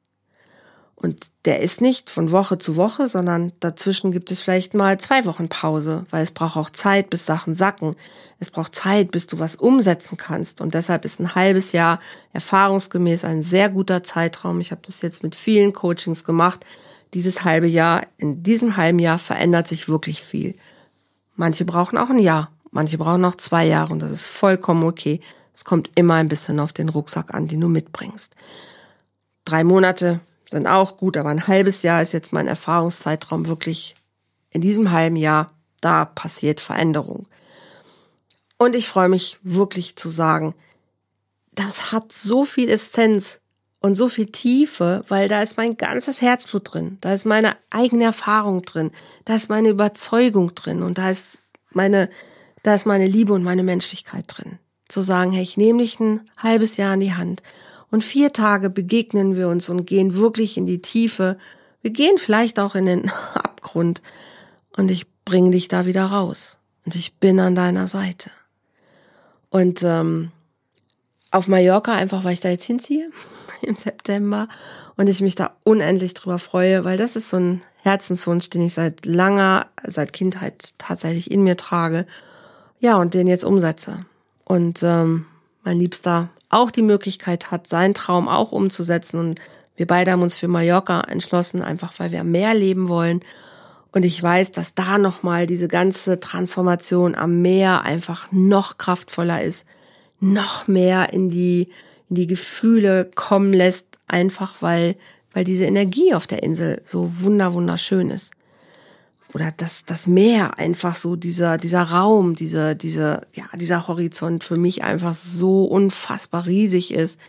Und 0.97 1.27
der 1.45 1.61
ist 1.61 1.83
nicht 1.83 2.09
von 2.09 2.31
Woche 2.31 2.57
zu 2.57 2.77
Woche, 2.77 3.07
sondern 3.07 3.53
dazwischen 3.61 4.13
gibt 4.13 4.31
es 4.31 4.41
vielleicht 4.41 4.73
mal 4.73 4.99
zwei 4.99 5.27
Wochen 5.27 5.49
Pause, 5.49 6.07
weil 6.11 6.23
es 6.23 6.31
braucht 6.31 6.57
auch 6.57 6.71
Zeit, 6.71 7.11
bis 7.11 7.27
Sachen 7.27 7.55
sacken. 7.55 7.95
Es 8.39 8.51
braucht 8.51 8.75
Zeit, 8.75 9.11
bis 9.11 9.27
du 9.27 9.39
was 9.39 9.57
umsetzen 9.57 10.17
kannst. 10.17 10.63
Und 10.63 10.73
deshalb 10.73 11.05
ist 11.05 11.21
ein 11.21 11.35
halbes 11.35 11.73
Jahr 11.73 12.01
erfahrungsgemäß 12.33 13.25
ein 13.25 13.43
sehr 13.43 13.69
guter 13.69 14.03
Zeitraum. 14.03 14.59
Ich 14.59 14.71
habe 14.71 14.81
das 14.87 15.03
jetzt 15.03 15.23
mit 15.23 15.37
vielen 15.37 15.75
Coachings 15.75 16.25
gemacht. 16.25 16.65
Dieses 17.13 17.45
halbe 17.45 17.67
Jahr, 17.67 18.07
in 18.17 18.43
diesem 18.43 18.79
halben 18.79 18.99
Jahr 18.99 19.19
verändert 19.19 19.69
sich 19.69 19.91
wirklich 19.91 20.23
viel. 20.23 20.55
Manche 21.37 21.67
brauchen 21.67 21.99
auch 21.99 22.09
ein 22.09 22.19
Jahr, 22.19 22.51
manche 22.77 22.99
brauchen 22.99 23.23
noch 23.23 23.37
zwei 23.37 23.65
Jahre 23.65 23.93
und 23.93 24.01
das 24.01 24.11
ist 24.11 24.27
vollkommen 24.27 24.85
okay. 24.85 25.21
Es 25.53 25.65
kommt 25.65 25.91
immer 25.95 26.15
ein 26.15 26.29
bisschen 26.29 26.61
auf 26.61 26.73
den 26.73 26.91
Rucksack 26.91 27.35
an, 27.35 27.49
den 27.49 27.61
du 27.61 27.69
mitbringst. 27.69 28.37
Drei 29.47 29.65
Monate 29.65 30.21
sind 30.45 30.67
auch 30.67 30.99
gut, 30.99 31.17
aber 31.17 31.31
ein 31.31 31.47
halbes 31.47 31.83
Jahr 31.83 32.03
ist 32.03 32.13
jetzt 32.13 32.35
mein 32.35 32.47
Erfahrungszeitraum 32.47 33.49
wirklich 33.49 33.97
in 34.51 34.61
diesem 34.61 34.93
halben 34.93 35.17
Jahr, 35.17 35.51
da 35.81 36.05
passiert 36.05 36.61
Veränderung. 36.61 37.27
Und 38.59 38.77
ich 38.77 38.89
freue 38.89 39.09
mich 39.09 39.39
wirklich 39.43 39.97
zu 39.97 40.11
sagen, 40.11 40.55
das 41.53 41.93
hat 41.93 42.13
so 42.13 42.45
viel 42.45 42.69
Essenz 42.69 43.41
und 43.81 43.95
so 43.95 44.09
viel 44.09 44.27
Tiefe, 44.27 45.03
weil 45.09 45.29
da 45.29 45.41
ist 45.43 45.57
mein 45.57 45.79
ganzes 45.79 46.21
Herzblut 46.21 46.75
drin, 46.75 46.99
da 47.01 47.15
ist 47.15 47.25
meine 47.25 47.57
eigene 47.71 48.05
Erfahrung 48.05 48.63
drin, 48.63 48.91
da 49.25 49.35
ist 49.35 49.49
meine 49.49 49.71
Überzeugung 49.71 50.55
drin 50.55 50.83
und 50.83 50.99
da 50.99 51.09
ist 51.09 51.43
meine, 51.71 52.11
da 52.67 52.75
ist 52.75 52.85
meine 52.85 53.07
Liebe 53.07 53.33
und 53.33 53.45
meine 53.45 53.63
Menschlichkeit 53.63 54.25
drin. 54.27 54.59
Zu 54.89 55.01
sagen, 55.01 55.31
hey, 55.31 55.43
ich 55.43 55.57
nehme 55.57 55.83
dich 55.83 56.01
ein 56.01 56.23
halbes 56.37 56.77
Jahr 56.77 56.95
in 56.95 57.01
die 57.01 57.15
Hand 57.15 57.43
und 57.91 58.03
vier 58.03 58.33
Tage 58.33 58.71
begegnen 58.71 59.37
wir 59.37 59.49
uns 59.49 59.69
und 59.69 59.87
gehen 59.87 60.17
wirklich 60.17 60.57
in 60.57 60.67
die 60.67 60.83
Tiefe. 60.83 61.39
Wir 61.83 61.93
gehen 61.93 62.19
vielleicht 62.19 62.59
auch 62.59 62.75
in 62.75 62.87
den 62.87 63.11
Abgrund. 63.35 64.03
Und 64.77 64.91
ich 64.91 65.07
bringe 65.25 65.53
dich 65.53 65.69
da 65.69 65.87
wieder 65.87 66.07
raus. 66.07 66.59
Und 66.85 66.97
ich 66.97 67.15
bin 67.15 67.39
an 67.41 67.55
deiner 67.55 67.87
Seite. 67.87 68.31
Und 69.49 69.83
ähm, 69.85 70.33
auf 71.31 71.49
Mallorca, 71.49 71.93
einfach 71.93 72.25
weil 72.25 72.33
ich 72.33 72.41
da 72.41 72.49
jetzt 72.49 72.65
hinziehe 72.65 73.11
im 73.63 73.77
September 73.77 74.49
und 74.97 75.09
ich 75.09 75.21
mich 75.21 75.37
da 75.37 75.57
unendlich 75.65 76.15
drüber 76.15 76.41
freue, 76.41 76.85
weil 76.85 76.97
das 76.97 77.15
ist 77.15 77.31
so 77.31 77.37
ein 77.37 77.63
Herzenswunsch, 77.77 78.51
den 78.51 78.63
ich 78.63 78.75
seit 78.75 79.07
langer, 79.07 79.69
seit 79.85 80.13
Kindheit 80.13 80.75
tatsächlich 80.79 81.31
in 81.31 81.45
mir 81.45 81.57
trage. 81.57 82.07
Ja, 82.79 82.97
und 82.97 83.15
den 83.15 83.27
jetzt 83.27 83.45
umsetze. 83.45 84.01
Und 84.45 84.83
ähm, 84.83 85.27
mein 85.65 85.79
Liebster 85.79 86.31
auch 86.49 86.71
die 86.71 86.83
Möglichkeit 86.83 87.51
hat, 87.51 87.67
seinen 87.67 87.95
Traum 87.95 88.29
auch 88.29 88.53
umzusetzen. 88.53 89.19
Und 89.19 89.41
wir 89.77 89.87
beide 89.87 90.13
haben 90.13 90.23
uns 90.23 90.39
für 90.39 90.49
Mallorca 90.49 91.01
entschlossen, 91.03 91.63
einfach 91.63 91.93
weil 91.99 92.13
wir 92.13 92.25
mehr 92.25 92.55
leben 92.55 92.89
wollen. 92.89 93.21
Und 93.93 94.05
ich 94.05 94.23
weiß, 94.23 94.53
dass 94.53 94.75
da 94.75 94.99
nochmal 94.99 95.47
diese 95.47 95.69
ganze 95.69 96.21
Transformation 96.21 97.15
am 97.15 97.41
Meer 97.41 97.83
einfach 97.83 98.31
noch 98.31 98.79
kraftvoller 98.79 99.43
ist, 99.43 99.67
noch 100.21 100.69
mehr 100.69 101.13
in 101.13 101.31
die, 101.31 101.71
in 102.09 102.17
die 102.17 102.27
Gefühle 102.27 103.11
kommen 103.15 103.53
lässt, 103.53 103.99
einfach 104.07 104.57
weil, 104.61 104.97
weil 105.33 105.45
diese 105.45 105.65
Energie 105.65 106.15
auf 106.15 106.27
der 106.27 106.43
Insel 106.43 106.83
so 106.85 107.11
wunder, 107.21 107.55
wunderschön 107.55 108.11
ist 108.11 108.33
oder 109.37 109.53
das, 109.55 109.85
das 109.85 110.07
Meer 110.07 110.59
einfach 110.59 110.97
so, 110.97 111.15
dieser, 111.15 111.59
dieser 111.59 111.83
Raum, 111.83 112.37
dieser, 112.37 112.75
dieser, 112.75 113.27
ja, 113.35 113.45
dieser 113.53 113.87
Horizont 113.87 114.45
für 114.45 114.57
mich 114.57 114.83
einfach 114.83 115.13
so 115.13 115.67
unfassbar 115.67 116.47
riesig 116.47 116.95
ist, 116.95 117.21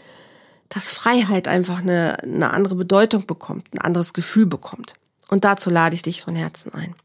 dass 0.69 0.89
Freiheit 0.89 1.49
einfach 1.49 1.79
eine, 1.79 2.23
eine 2.23 2.51
andere 2.51 2.75
Bedeutung 2.75 3.25
bekommt, 3.25 3.65
ein 3.73 3.79
anderes 3.79 4.13
Gefühl 4.13 4.45
bekommt. 4.45 4.93
Und 5.27 5.43
dazu 5.43 5.69
lade 5.69 5.95
ich 5.95 6.01
dich 6.01 6.21
von 6.21 6.33
Herzen 6.33 6.73
ein. 6.73 6.95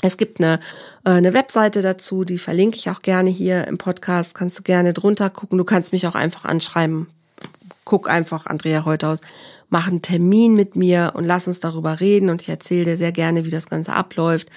Es 0.00 0.16
gibt 0.16 0.40
eine, 0.40 0.60
äh, 1.04 1.10
eine 1.10 1.34
Webseite 1.34 1.82
dazu, 1.82 2.24
die 2.24 2.38
verlinke 2.38 2.76
ich 2.76 2.88
auch 2.88 3.02
gerne 3.02 3.30
hier 3.30 3.66
im 3.66 3.78
Podcast. 3.78 4.36
Kannst 4.36 4.60
du 4.60 4.62
gerne 4.62 4.92
drunter 4.92 5.28
gucken. 5.30 5.58
Du 5.58 5.64
kannst 5.64 5.90
mich 5.90 6.06
auch 6.06 6.14
einfach 6.14 6.44
anschreiben. 6.44 7.08
Guck 7.84 8.08
einfach 8.08 8.46
Andrea 8.46 8.84
Heuthaus, 8.84 9.22
mach 9.70 9.88
einen 9.88 10.02
Termin 10.02 10.54
mit 10.54 10.76
mir 10.76 11.12
und 11.14 11.24
lass 11.24 11.48
uns 11.48 11.60
darüber 11.60 12.00
reden. 12.00 12.28
Und 12.28 12.42
ich 12.42 12.48
erzähle 12.48 12.84
dir 12.84 12.96
sehr 12.96 13.12
gerne, 13.12 13.44
wie 13.44 13.50
das 13.50 13.68
Ganze 13.68 13.92
abläuft 13.92 14.50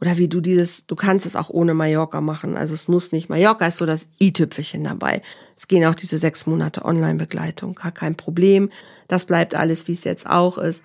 oder 0.00 0.16
wie 0.16 0.28
du 0.28 0.40
dieses, 0.40 0.86
du 0.86 0.96
kannst 0.96 1.26
es 1.26 1.36
auch 1.36 1.50
ohne 1.50 1.74
Mallorca 1.74 2.20
machen. 2.20 2.56
Also 2.56 2.72
es 2.72 2.88
muss 2.88 3.12
nicht, 3.12 3.28
Mallorca 3.28 3.66
ist 3.66 3.76
so 3.76 3.86
das 3.86 4.08
i-Tüpfelchen 4.20 4.84
dabei. 4.84 5.20
Es 5.56 5.68
gehen 5.68 5.84
auch 5.84 5.94
diese 5.94 6.16
sechs 6.16 6.46
Monate 6.46 6.84
Online-Begleitung, 6.84 7.74
gar 7.74 7.92
kein 7.92 8.16
Problem. 8.16 8.70
Das 9.08 9.26
bleibt 9.26 9.54
alles, 9.54 9.88
wie 9.88 9.92
es 9.92 10.04
jetzt 10.04 10.26
auch 10.26 10.56
ist 10.56 10.82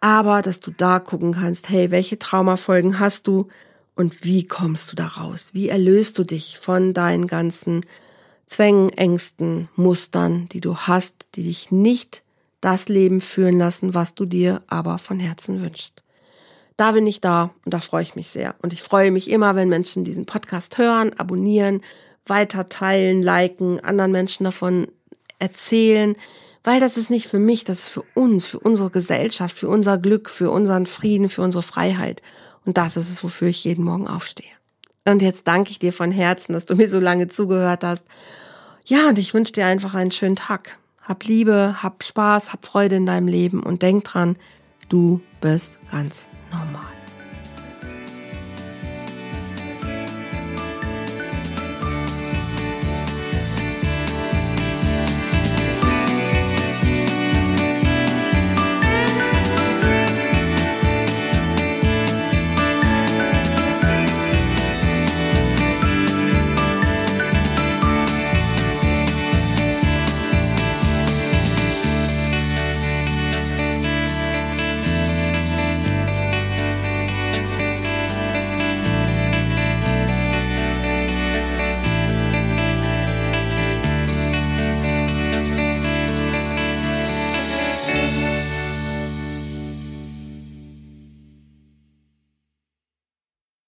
aber 0.00 0.42
dass 0.42 0.60
du 0.60 0.70
da 0.70 1.00
gucken 1.00 1.32
kannst, 1.32 1.68
hey, 1.68 1.90
welche 1.90 2.18
Traumafolgen 2.18 2.98
hast 2.98 3.26
du 3.26 3.48
und 3.94 4.24
wie 4.24 4.46
kommst 4.46 4.92
du 4.92 4.96
da 4.96 5.06
raus? 5.06 5.50
Wie 5.52 5.68
erlöst 5.68 6.18
du 6.18 6.24
dich 6.24 6.58
von 6.58 6.94
deinen 6.94 7.26
ganzen 7.26 7.84
Zwängen, 8.46 8.90
Ängsten, 8.90 9.68
Mustern, 9.76 10.48
die 10.50 10.60
du 10.60 10.76
hast, 10.76 11.28
die 11.34 11.42
dich 11.42 11.70
nicht 11.70 12.22
das 12.60 12.88
Leben 12.88 13.20
führen 13.20 13.58
lassen, 13.58 13.94
was 13.94 14.14
du 14.14 14.24
dir 14.24 14.60
aber 14.66 14.98
von 14.98 15.20
Herzen 15.20 15.60
wünschst. 15.60 16.02
Da 16.76 16.92
bin 16.92 17.06
ich 17.06 17.20
da 17.20 17.50
und 17.64 17.74
da 17.74 17.80
freue 17.80 18.02
ich 18.02 18.14
mich 18.14 18.28
sehr. 18.28 18.54
Und 18.62 18.72
ich 18.72 18.82
freue 18.82 19.10
mich 19.10 19.30
immer, 19.30 19.56
wenn 19.56 19.68
Menschen 19.68 20.04
diesen 20.04 20.26
Podcast 20.26 20.78
hören, 20.78 21.12
abonnieren, 21.18 21.82
weiter 22.26 22.68
teilen, 22.68 23.22
liken, 23.22 23.80
anderen 23.80 24.12
Menschen 24.12 24.44
davon 24.44 24.88
erzählen, 25.38 26.16
weil 26.64 26.80
das 26.80 26.96
ist 26.96 27.10
nicht 27.10 27.28
für 27.28 27.38
mich, 27.38 27.64
das 27.64 27.78
ist 27.78 27.88
für 27.88 28.04
uns, 28.14 28.44
für 28.44 28.58
unsere 28.58 28.90
Gesellschaft, 28.90 29.56
für 29.56 29.68
unser 29.68 29.98
Glück, 29.98 30.28
für 30.28 30.50
unseren 30.50 30.86
Frieden, 30.86 31.28
für 31.28 31.42
unsere 31.42 31.62
Freiheit. 31.62 32.22
Und 32.64 32.76
das 32.76 32.96
ist 32.96 33.10
es, 33.10 33.24
wofür 33.24 33.48
ich 33.48 33.64
jeden 33.64 33.84
Morgen 33.84 34.06
aufstehe. 34.06 34.50
Und 35.04 35.22
jetzt 35.22 35.48
danke 35.48 35.70
ich 35.70 35.78
dir 35.78 35.92
von 35.92 36.12
Herzen, 36.12 36.52
dass 36.52 36.66
du 36.66 36.76
mir 36.76 36.88
so 36.88 37.00
lange 37.00 37.28
zugehört 37.28 37.84
hast. 37.84 38.04
Ja, 38.84 39.08
und 39.08 39.18
ich 39.18 39.32
wünsche 39.32 39.54
dir 39.54 39.66
einfach 39.66 39.94
einen 39.94 40.10
schönen 40.10 40.36
Tag. 40.36 40.78
Hab 41.08 41.24
Liebe, 41.24 41.82
hab 41.82 42.04
Spaß, 42.04 42.52
hab 42.52 42.66
Freude 42.66 42.96
in 42.96 43.06
deinem 43.06 43.28
Leben 43.28 43.62
und 43.62 43.80
denk 43.80 44.04
dran, 44.04 44.36
du 44.90 45.22
bist 45.40 45.78
ganz 45.90 46.28